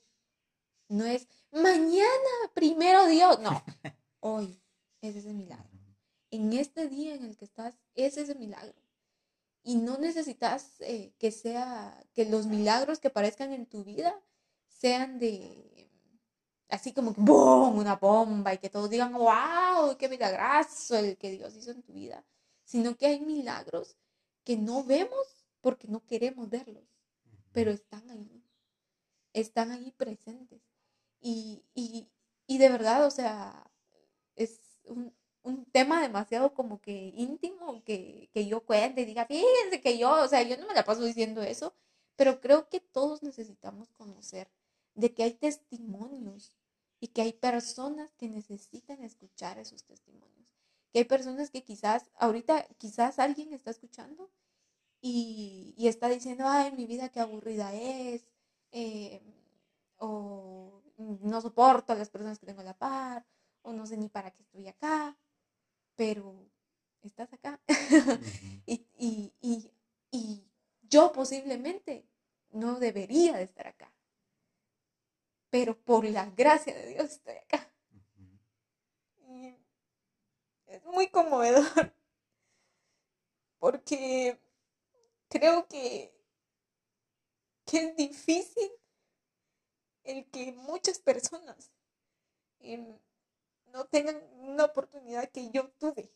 No 0.90 1.06
es 1.06 1.28
mañana, 1.52 2.52
primero 2.54 3.06
Dios, 3.08 3.40
no, 3.40 3.64
hoy 4.20 4.62
es 5.02 5.16
ese 5.16 5.34
milagro. 5.34 5.70
En 6.32 6.54
este 6.54 6.88
día 6.88 7.16
en 7.16 7.24
el 7.26 7.38
que 7.38 7.46
estás, 7.46 7.76
es 7.96 8.18
ese 8.18 8.36
milagro. 8.36 8.82
Y 9.64 9.76
no 9.76 9.98
necesitas 9.98 10.82
eh, 10.82 11.14
que 11.18 11.32
sea, 11.32 12.04
que 12.14 12.26
los 12.26 12.48
milagros 12.48 13.00
que 13.00 13.08
aparezcan 13.08 13.54
en 13.54 13.66
tu 13.66 13.84
vida 13.84 14.20
sean 14.68 15.20
de, 15.20 15.90
así 16.74 16.92
como 16.92 17.14
que 17.14 17.22
¡boom! 17.22 17.78
una 17.78 17.96
bomba 17.96 18.54
y 18.54 18.58
que 18.58 18.70
todos 18.70 18.90
digan, 18.90 19.14
wow, 19.14 19.96
qué 19.98 20.10
milagroso 20.10 20.98
el 20.98 21.18
que 21.18 21.32
Dios 21.32 21.56
hizo 21.56 21.72
en 21.72 21.84
tu 21.84 21.94
vida, 21.94 22.26
sino 22.64 22.98
que 22.98 23.06
hay 23.06 23.20
milagros 23.22 23.96
que 24.44 24.58
no 24.58 24.84
vemos 24.84 25.46
porque 25.62 25.88
no 25.88 26.04
queremos 26.06 26.50
verlos, 26.50 26.84
pero 27.52 27.72
están 27.72 28.10
ahí, 28.10 28.43
están 29.34 29.72
ahí 29.72 29.92
presentes. 29.92 30.62
Y, 31.22 31.64
y, 31.74 32.10
y 32.48 32.58
de 32.58 32.70
verdad, 32.70 33.06
o 33.06 33.12
sea, 33.12 33.72
es 34.36 34.60
un, 34.86 35.14
un 35.44 35.66
tema 35.66 36.02
demasiado 36.02 36.54
como 36.54 36.82
que 36.82 37.14
íntimo 37.16 37.84
que, 37.84 38.30
que 38.34 38.48
yo 38.48 38.66
cuente 38.66 39.02
y 39.02 39.06
diga, 39.06 39.26
fíjense 39.26 39.82
que 39.82 39.98
yo, 39.98 40.24
o 40.24 40.28
sea, 40.28 40.42
yo 40.44 40.58
no 40.58 40.68
me 40.68 40.74
la 40.74 40.86
paso 40.86 41.04
diciendo 41.04 41.42
eso, 41.44 41.74
pero 42.16 42.40
creo 42.42 42.70
que 42.70 42.80
todos 42.80 43.24
necesitamos 43.24 43.92
conocer 43.92 44.50
de 44.96 45.14
que 45.14 45.24
hay 45.24 45.34
testimonios 45.34 46.54
y 47.00 47.08
que 47.10 47.22
hay 47.22 47.34
personas 47.34 48.14
que 48.16 48.30
necesitan 48.30 49.04
escuchar 49.04 49.60
esos 49.60 49.84
testimonios. 49.84 50.48
Que 50.92 51.00
hay 51.00 51.06
personas 51.06 51.50
que 51.50 51.64
quizás, 51.64 52.12
ahorita 52.16 52.68
quizás 52.78 53.20
alguien 53.20 53.52
está 53.52 53.72
escuchando 53.72 54.32
y, 55.02 55.74
y 55.78 55.88
está 55.88 56.08
diciendo, 56.08 56.46
ay, 56.48 56.72
mi 56.72 56.86
vida 56.86 57.10
qué 57.10 57.20
aburrida 57.20 57.74
es, 57.74 58.26
eh, 58.74 59.22
o 59.98 60.84
no 60.98 61.42
soporto 61.42 61.94
a 61.94 61.96
las 61.96 62.10
personas 62.10 62.40
que 62.40 62.46
tengo 62.46 62.62
a 62.62 62.66
la 62.66 62.78
par, 62.78 63.26
o 63.62 63.72
no 63.72 63.86
sé 63.86 63.96
ni 63.96 64.10
para 64.10 64.32
qué 64.32 64.44
estoy 64.44 64.68
acá, 64.68 65.18
pero 65.96 66.50
estás 67.02 67.32
acá. 67.32 67.62
y, 68.66 68.86
y, 68.98 69.34
y, 69.42 69.72
y 70.12 70.44
yo 70.82 71.14
posiblemente 71.14 72.06
no 72.52 72.80
debería 72.80 73.38
de 73.38 73.44
estar 73.44 73.68
acá 73.68 73.94
pero 75.54 75.78
por 75.78 76.04
la 76.04 76.32
gracia 76.32 76.74
de 76.74 76.88
Dios 76.88 77.12
estoy 77.12 77.36
acá. 77.36 77.72
Y 79.28 79.56
es 80.66 80.84
muy 80.86 81.10
conmovedor, 81.10 81.64
porque 83.60 84.42
creo 85.30 85.68
que, 85.68 86.13
que 87.74 87.86
es 87.86 87.96
difícil 87.96 88.72
el 90.04 90.30
que 90.30 90.52
muchas 90.52 91.00
personas 91.00 91.72
em, 92.60 93.00
no 93.72 93.86
tengan 93.86 94.22
una 94.38 94.66
oportunidad 94.66 95.28
que 95.32 95.50
yo 95.50 95.72
tuve 95.80 96.14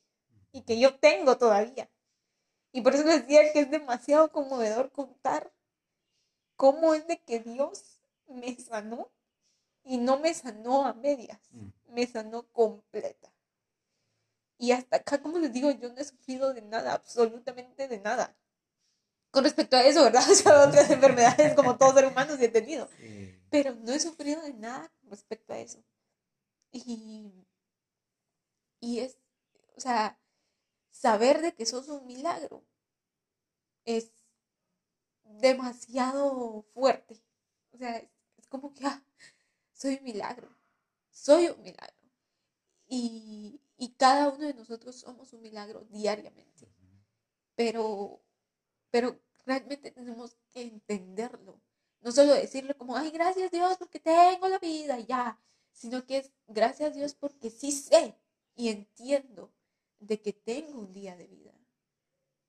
y 0.51 0.62
que 0.62 0.80
yo 0.80 0.99
tengo 0.99 1.36
todavía. 1.39 1.89
Y 2.72 2.82
por 2.82 2.93
eso 2.93 3.05
les 3.05 3.22
decía 3.22 3.51
que 3.51 3.62
es 3.62 3.72
demasiado 3.72 4.32
conmovedor 4.32 4.91
contar 4.91 5.51
cómo 6.55 6.93
es 6.93 7.08
de 7.08 7.20
que 7.24 7.39
Dios 7.39 8.01
me 8.28 8.55
sanó 8.58 9.10
y 9.84 9.97
no 9.97 10.20
me 10.20 10.36
sanó 10.36 10.86
a 10.86 10.93
medias, 10.93 11.39
mm. 11.49 11.70
me 11.88 12.05
sanó 12.05 12.43
completa. 12.51 13.34
Y 14.60 14.74
hasta 14.74 14.97
acá, 14.97 15.20
como 15.24 15.39
les 15.39 15.53
digo, 15.53 15.72
yo 15.72 15.91
no 15.91 15.99
he 15.99 16.03
sufrido 16.03 16.53
de 16.53 16.62
nada, 16.62 16.93
absolutamente 16.93 17.88
de 17.88 17.99
nada. 17.99 18.38
Con 19.38 19.43
respecto 19.43 19.77
a 19.77 19.85
eso, 19.85 20.03
¿verdad? 20.03 20.23
O 20.31 20.33
sea, 20.33 20.67
otras 20.67 20.89
enfermedades 20.89 21.53
como 21.53 21.77
todos 21.77 21.93
seres 21.93 22.09
humanos 22.09 22.41
he 22.41 22.49
tenido. 22.49 22.89
Pero 23.51 23.75
no 23.75 23.93
he 23.93 23.99
sufrido 23.99 24.41
de 24.41 24.55
nada 24.55 24.91
con 24.99 25.11
respecto 25.11 25.53
a 25.53 25.59
eso. 25.59 25.83
Y, 26.71 27.45
y 28.79 28.97
es, 28.97 29.19
o 29.75 29.79
sea, 29.79 30.19
saber 30.89 31.41
de 31.43 31.53
que 31.53 31.67
sos 31.67 31.88
un 31.89 32.07
milagro 32.07 32.63
es 33.85 34.11
demasiado 35.23 36.63
fuerte. 36.73 37.21
O 37.73 37.77
sea, 37.77 37.95
es, 37.97 38.47
como 38.49 38.73
que 38.73 38.88
ah, 38.88 39.03
soy 39.71 39.97
un 39.97 40.03
milagro, 40.03 40.49
soy 41.11 41.49
un 41.49 41.61
milagro. 41.61 42.09
Y, 42.88 43.61
y 43.77 43.89
cada 43.89 44.29
uno 44.29 44.47
de 44.47 44.55
nosotros 44.55 44.95
somos 44.95 45.31
un 45.31 45.43
milagro 45.43 45.85
diariamente. 45.91 46.67
Pero, 47.55 48.19
pero 48.89 49.26
realmente 49.48 49.91
tenemos 49.91 50.38
que 50.52 50.62
entenderlo. 50.62 51.60
No 52.02 52.12
solo 52.12 52.34
decirle 52.34 52.76
como, 52.76 52.95
ay, 52.95 53.10
gracias 53.10 53.50
Dios 53.50 53.78
porque 53.78 54.00
tengo 54.00 54.48
la 54.48 54.60
vida 54.60 55.00
ya, 55.00 55.41
sino 55.72 56.06
que 56.06 56.18
es 56.18 56.32
gracias 56.48 56.93
Dios 56.93 57.16
porque 57.16 57.50
sí 57.50 57.72
sé 57.72 58.16
y 58.56 58.70
entiendo 58.70 59.52
de 60.00 60.22
que 60.22 60.34
tengo 60.34 60.80
un 60.80 60.93
día 60.93 61.16
de 61.16 61.28
vida. 61.28 61.54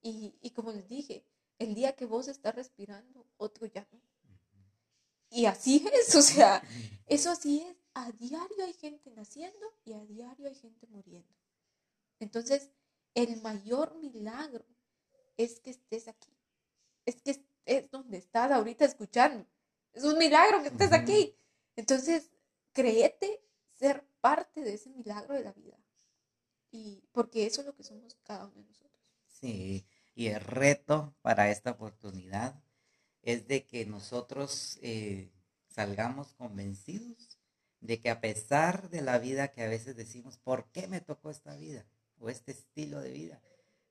Y, 0.03 0.37
y 0.43 0.51
como 0.51 0.73
les 0.73 0.89
dije, 0.89 1.25
el 1.59 1.75
día 1.75 1.97
que 1.97 2.05
vos 2.05 2.29
estás 2.29 2.55
respirando, 2.55 3.27
otro 3.37 3.67
ya 3.67 3.87
no. 3.91 4.01
Y 5.31 5.47
así 5.47 5.85
es, 5.93 6.15
o 6.15 6.23
sea, 6.23 6.63
eso 7.07 7.31
así 7.31 7.63
es. 7.63 7.77
A 7.95 8.13
diario 8.13 8.65
hay 8.65 8.75
gente 8.75 9.11
naciendo 9.11 9.75
y 9.85 9.93
a 9.93 10.05
diario 10.05 10.49
hay 10.49 10.55
gente 10.55 10.87
muriendo. 10.87 11.35
Entonces, 12.21 12.71
el 13.15 13.41
mayor 13.41 13.95
milagro 13.97 14.65
es 15.37 15.61
que 15.61 15.71
estés 15.71 16.07
aquí. 16.07 16.38
Es 17.09 17.23
que 17.23 17.43
es 17.65 17.91
donde 17.91 18.19
estás 18.19 18.51
ahorita 18.51 18.85
escuchando. 18.85 19.47
Es 19.93 20.05
un 20.05 20.19
milagro 20.19 20.63
que 20.63 20.69
estés 20.69 20.93
aquí. 20.93 21.35
Entonces, 21.75 22.31
créete 22.73 23.41
ser 23.75 24.05
parte 24.21 24.63
de 24.63 24.75
ese 24.75 24.91
milagro 24.91 25.35
de 25.35 25.45
la 25.45 25.53
vida. 25.53 25.79
Y 26.71 27.03
porque 27.13 27.47
eso 27.47 27.63
es 27.63 27.67
lo 27.67 27.75
que 27.75 27.83
somos 27.83 28.15
cada 28.23 28.47
uno 28.47 28.57
de 28.57 28.69
nosotros. 28.69 28.93
Sí, 29.27 29.87
y 30.15 30.27
el 30.27 30.41
reto 30.41 31.15
para 31.23 31.51
esta 31.51 31.71
oportunidad 31.71 32.63
es 33.23 33.49
de 33.49 33.65
que 33.65 33.87
nosotros 33.87 34.79
eh, 34.83 35.31
salgamos 35.69 36.35
convencidos 36.35 37.39
de 37.81 38.01
que 38.01 38.11
a 38.11 38.21
pesar 38.21 38.91
de 38.91 39.03
la 39.03 39.19
vida 39.19 39.49
que 39.49 39.63
a 39.63 39.69
veces 39.69 39.97
decimos, 39.97 40.37
¿por 40.39 40.71
qué 40.73 40.89
me 40.89 41.01
tocó 41.01 41.31
esta 41.31 41.55
vida 41.55 41.87
o 42.19 42.29
este 42.29 42.53
estilo 42.53 43.01
de 43.01 43.13
vida? 43.13 43.41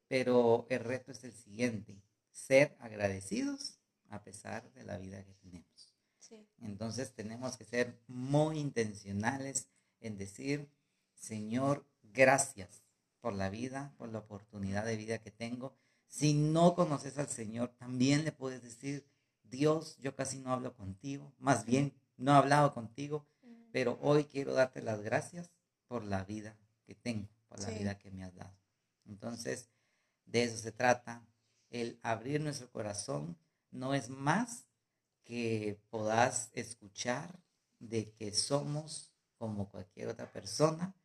Pero 0.08 0.68
el 0.70 0.82
reto 0.82 1.12
es 1.12 1.24
el 1.24 1.34
siguiente, 1.34 2.02
ser 2.38 2.78
agradecidos 2.80 3.80
a 4.10 4.24
pesar 4.24 4.72
de 4.74 4.84
la 4.84 4.98
vida 4.98 5.24
que 5.24 5.34
tenemos. 5.34 5.94
Entonces 6.60 7.14
tenemos 7.14 7.58
que 7.58 7.66
ser 7.66 8.00
muy 8.08 8.60
intencionales 8.60 9.70
en 10.00 10.18
decir, 10.18 10.70
Señor, 11.16 11.86
gracias 12.04 12.84
por 13.22 13.34
la 13.34 13.50
vida, 13.50 13.94
por 13.98 14.10
la 14.10 14.20
oportunidad 14.20 14.86
de 14.86 14.98
vida 14.98 15.18
que 15.20 15.32
tengo. 15.32 15.76
Si 16.08 16.34
no 16.34 16.76
conoces 16.76 17.18
al 17.18 17.28
Señor, 17.28 17.70
también 17.78 18.24
le 18.24 18.32
puedes 18.32 18.62
decir, 18.62 19.06
Dios, 19.44 19.98
yo 20.00 20.16
casi 20.16 20.40
no 20.40 20.54
hablo 20.54 20.76
contigo, 20.76 21.34
más 21.40 21.66
bien 21.66 21.94
no 22.18 22.34
he 22.34 22.36
hablado 22.36 22.74
contigo, 22.74 23.26
pero 23.72 23.98
hoy 24.02 24.26
quiero 24.26 24.54
darte 24.54 24.82
las 24.82 25.02
gracias 25.02 25.52
por 25.88 26.04
la 26.04 26.24
vida 26.24 26.58
que 26.86 26.96
tengo, 26.96 27.30
por 27.48 27.60
la 27.62 27.70
vida 27.70 27.98
que 27.98 28.12
me 28.12 28.24
has 28.24 28.36
dado. 28.36 28.56
Entonces, 29.06 29.70
de 30.26 30.44
eso 30.44 30.58
se 30.58 30.72
trata. 30.72 31.26
El 31.70 32.00
abrir 32.02 32.42
nuestro 32.42 32.70
corazón 32.72 33.38
no 33.72 33.94
es 33.94 34.10
más 34.10 34.66
que 35.24 35.80
puedas 35.90 36.50
escuchar 36.54 37.40
de 37.80 38.12
que 38.14 38.34
somos 38.34 39.12
como 39.38 39.70
cualquier 39.70 40.08
otra 40.08 40.32
persona, 40.32 40.96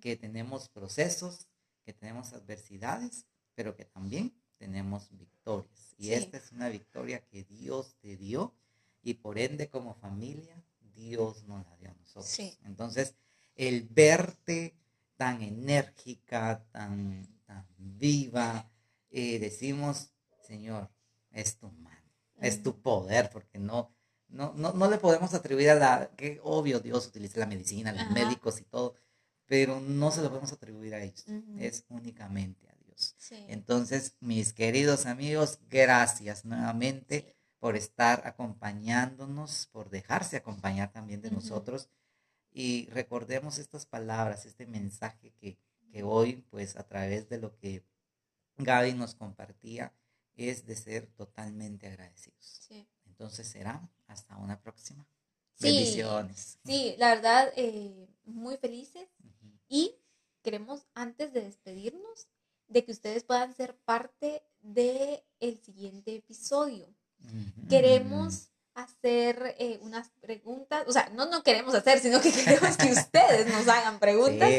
que 0.00 0.16
tenemos 0.16 0.68
procesos, 0.68 1.46
que 1.84 1.92
tenemos 1.92 2.32
adversidades, 2.32 3.26
pero 3.54 3.76
que 3.76 3.84
también 3.84 4.34
tenemos 4.58 5.08
victorias. 5.10 5.94
Y 5.98 6.12
esta 6.12 6.36
es 6.36 6.52
una 6.52 6.68
victoria 6.68 7.24
que 7.26 7.44
Dios 7.44 7.94
te 8.00 8.16
dio 8.16 8.54
y 9.02 9.14
por 9.14 9.38
ende 9.38 9.68
como 9.68 9.94
familia 9.94 10.62
Dios 10.94 11.44
nos 11.44 11.64
la 11.64 11.76
dio 11.76 11.90
a 11.90 11.94
nosotros. 11.94 12.38
Entonces, 12.64 13.14
el 13.56 13.82
verte 13.88 14.74
tan 15.16 15.42
enérgica, 15.42 16.64
tan, 16.72 17.26
tan 17.46 17.66
viva, 17.78 18.70
eh, 19.12 19.38
decimos, 19.38 20.10
Señor, 20.42 20.90
es 21.30 21.58
tu 21.58 21.70
mano, 21.70 22.12
es 22.40 22.62
tu 22.62 22.80
poder, 22.80 23.30
porque 23.30 23.58
no, 23.58 23.94
no, 24.28 24.52
no, 24.54 24.90
le 24.90 24.98
podemos 24.98 25.34
atribuir 25.34 25.70
a 25.70 25.74
la, 25.74 26.10
que 26.16 26.40
obvio 26.42 26.80
Dios 26.80 27.06
utiliza 27.06 27.40
la 27.40 27.46
medicina, 27.46 27.92
los 27.92 28.10
médicos 28.10 28.60
y 28.60 28.64
todo, 28.64 28.94
pero 29.46 29.80
no 29.80 30.10
se 30.10 30.22
lo 30.22 30.28
podemos 30.28 30.52
atribuir 30.52 30.94
a 30.94 31.02
ellos, 31.02 31.26
es 31.58 31.84
únicamente 31.88 32.68
a 32.68 32.74
Dios. 32.76 33.14
Entonces, 33.48 34.16
mis 34.20 34.54
queridos 34.54 35.04
amigos, 35.04 35.58
gracias 35.68 36.46
nuevamente 36.46 37.36
por 37.58 37.76
estar 37.76 38.26
acompañándonos, 38.26 39.68
por 39.72 39.90
dejarse 39.90 40.36
acompañar 40.36 40.90
también 40.90 41.20
de 41.20 41.30
nosotros. 41.30 41.90
Y 42.50 42.88
recordemos 42.90 43.58
estas 43.58 43.86
palabras, 43.86 44.46
este 44.46 44.66
mensaje 44.66 45.32
que, 45.38 45.58
que 45.92 46.02
hoy, 46.02 46.44
pues 46.50 46.76
a 46.76 46.82
través 46.82 47.28
de 47.28 47.38
lo 47.38 47.56
que 47.56 47.84
Gaby 48.58 48.94
nos 48.94 49.14
compartía, 49.14 49.92
es 50.36 50.66
de 50.66 50.76
ser 50.76 51.06
totalmente 51.06 51.86
agradecidos. 51.86 52.68
Entonces 53.06 53.46
será 53.46 53.88
hasta 54.06 54.36
una 54.36 54.60
próxima. 54.60 55.06
Bendiciones. 55.60 56.58
Sí, 56.64 56.94
la 56.98 57.14
verdad, 57.14 57.52
eh, 57.56 58.08
muy 58.24 58.56
felices. 58.56 59.08
Y 59.68 59.96
queremos, 60.42 60.86
antes 60.94 61.32
de 61.32 61.42
despedirnos, 61.42 62.28
de 62.68 62.84
que 62.84 62.92
ustedes 62.92 63.22
puedan 63.22 63.54
ser 63.54 63.76
parte 63.84 64.42
del 64.62 65.22
el 65.40 65.58
siguiente 65.60 66.14
episodio. 66.16 66.88
Queremos 67.68 68.48
hacer 68.74 69.54
eh, 69.58 69.78
unas 69.82 70.10
preguntas, 70.20 70.84
o 70.88 70.92
sea, 70.92 71.10
no 71.10 71.26
no 71.26 71.42
queremos 71.42 71.74
hacer, 71.74 72.00
sino 72.00 72.20
que 72.20 72.32
queremos 72.32 72.76
que 72.76 72.90
ustedes 72.92 73.46
nos 73.52 73.68
hagan 73.68 73.98
preguntas 74.00 74.50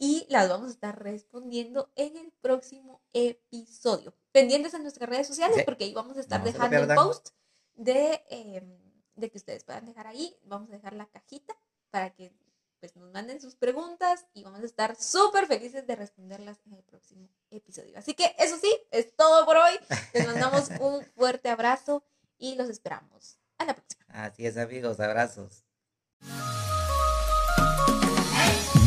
y 0.00 0.26
las 0.30 0.48
vamos 0.48 0.68
a 0.68 0.72
estar 0.72 1.02
respondiendo 1.02 1.92
en 1.94 2.16
el 2.16 2.32
próximo 2.40 3.02
episodio. 3.12 4.14
Pendientes 4.32 4.72
en 4.72 4.82
nuestras 4.82 5.08
redes 5.10 5.26
sociales 5.26 5.62
porque 5.66 5.84
ahí 5.84 5.92
vamos 5.92 6.16
a 6.16 6.20
estar 6.20 6.42
dejando 6.42 6.78
el 6.78 6.88
post 6.94 7.28
de, 7.74 8.24
em, 8.30 8.78
de 9.14 9.30
que 9.30 9.36
ustedes 9.36 9.62
puedan 9.62 9.84
dejar 9.84 10.06
ahí, 10.06 10.34
vamos 10.44 10.70
a 10.70 10.72
dejar 10.72 10.94
la 10.94 11.04
cajita 11.06 11.54
para 11.90 12.10
que 12.14 12.32
pues 12.80 12.96
nos 12.96 13.12
manden 13.12 13.42
sus 13.42 13.56
preguntas 13.56 14.24
y 14.32 14.42
vamos 14.42 14.62
a 14.62 14.64
estar 14.64 14.96
súper 14.96 15.46
felices 15.46 15.86
de 15.86 15.96
responderlas 15.96 16.58
en 16.64 16.72
el 16.72 16.82
próximo 16.82 17.28
episodio. 17.50 17.98
Así 17.98 18.14
que 18.14 18.34
eso 18.38 18.56
sí, 18.56 18.74
es 18.90 19.14
todo 19.14 19.44
por 19.44 19.58
hoy. 19.58 19.78
Les 20.14 20.26
mandamos 20.26 20.70
un 20.80 21.04
fuerte 21.14 21.50
abrazo 21.50 22.02
y 22.38 22.54
los 22.54 22.70
esperamos. 22.70 23.38
A 23.58 23.66
la 23.66 23.74
próxima. 23.74 24.02
Así 24.08 24.46
es 24.46 24.56
amigos, 24.56 24.98
abrazos. 24.98 25.66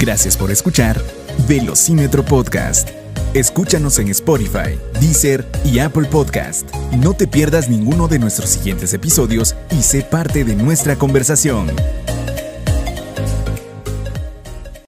Gracias 0.03 0.35
por 0.35 0.51
escuchar 0.51 1.01
Velocímetro 1.47 2.25
Podcast. 2.25 2.89
Escúchanos 3.33 3.99
en 3.99 4.09
Spotify, 4.09 4.77
Deezer 4.99 5.45
y 5.63 5.79
Apple 5.79 6.09
Podcast. 6.11 6.69
No 6.97 7.13
te 7.13 7.25
pierdas 7.25 7.69
ninguno 7.69 8.09
de 8.09 8.19
nuestros 8.19 8.49
siguientes 8.49 8.93
episodios 8.93 9.55
y 9.71 9.81
sé 9.81 10.01
parte 10.01 10.43
de 10.43 10.57
nuestra 10.57 10.97
conversación. 10.97 11.67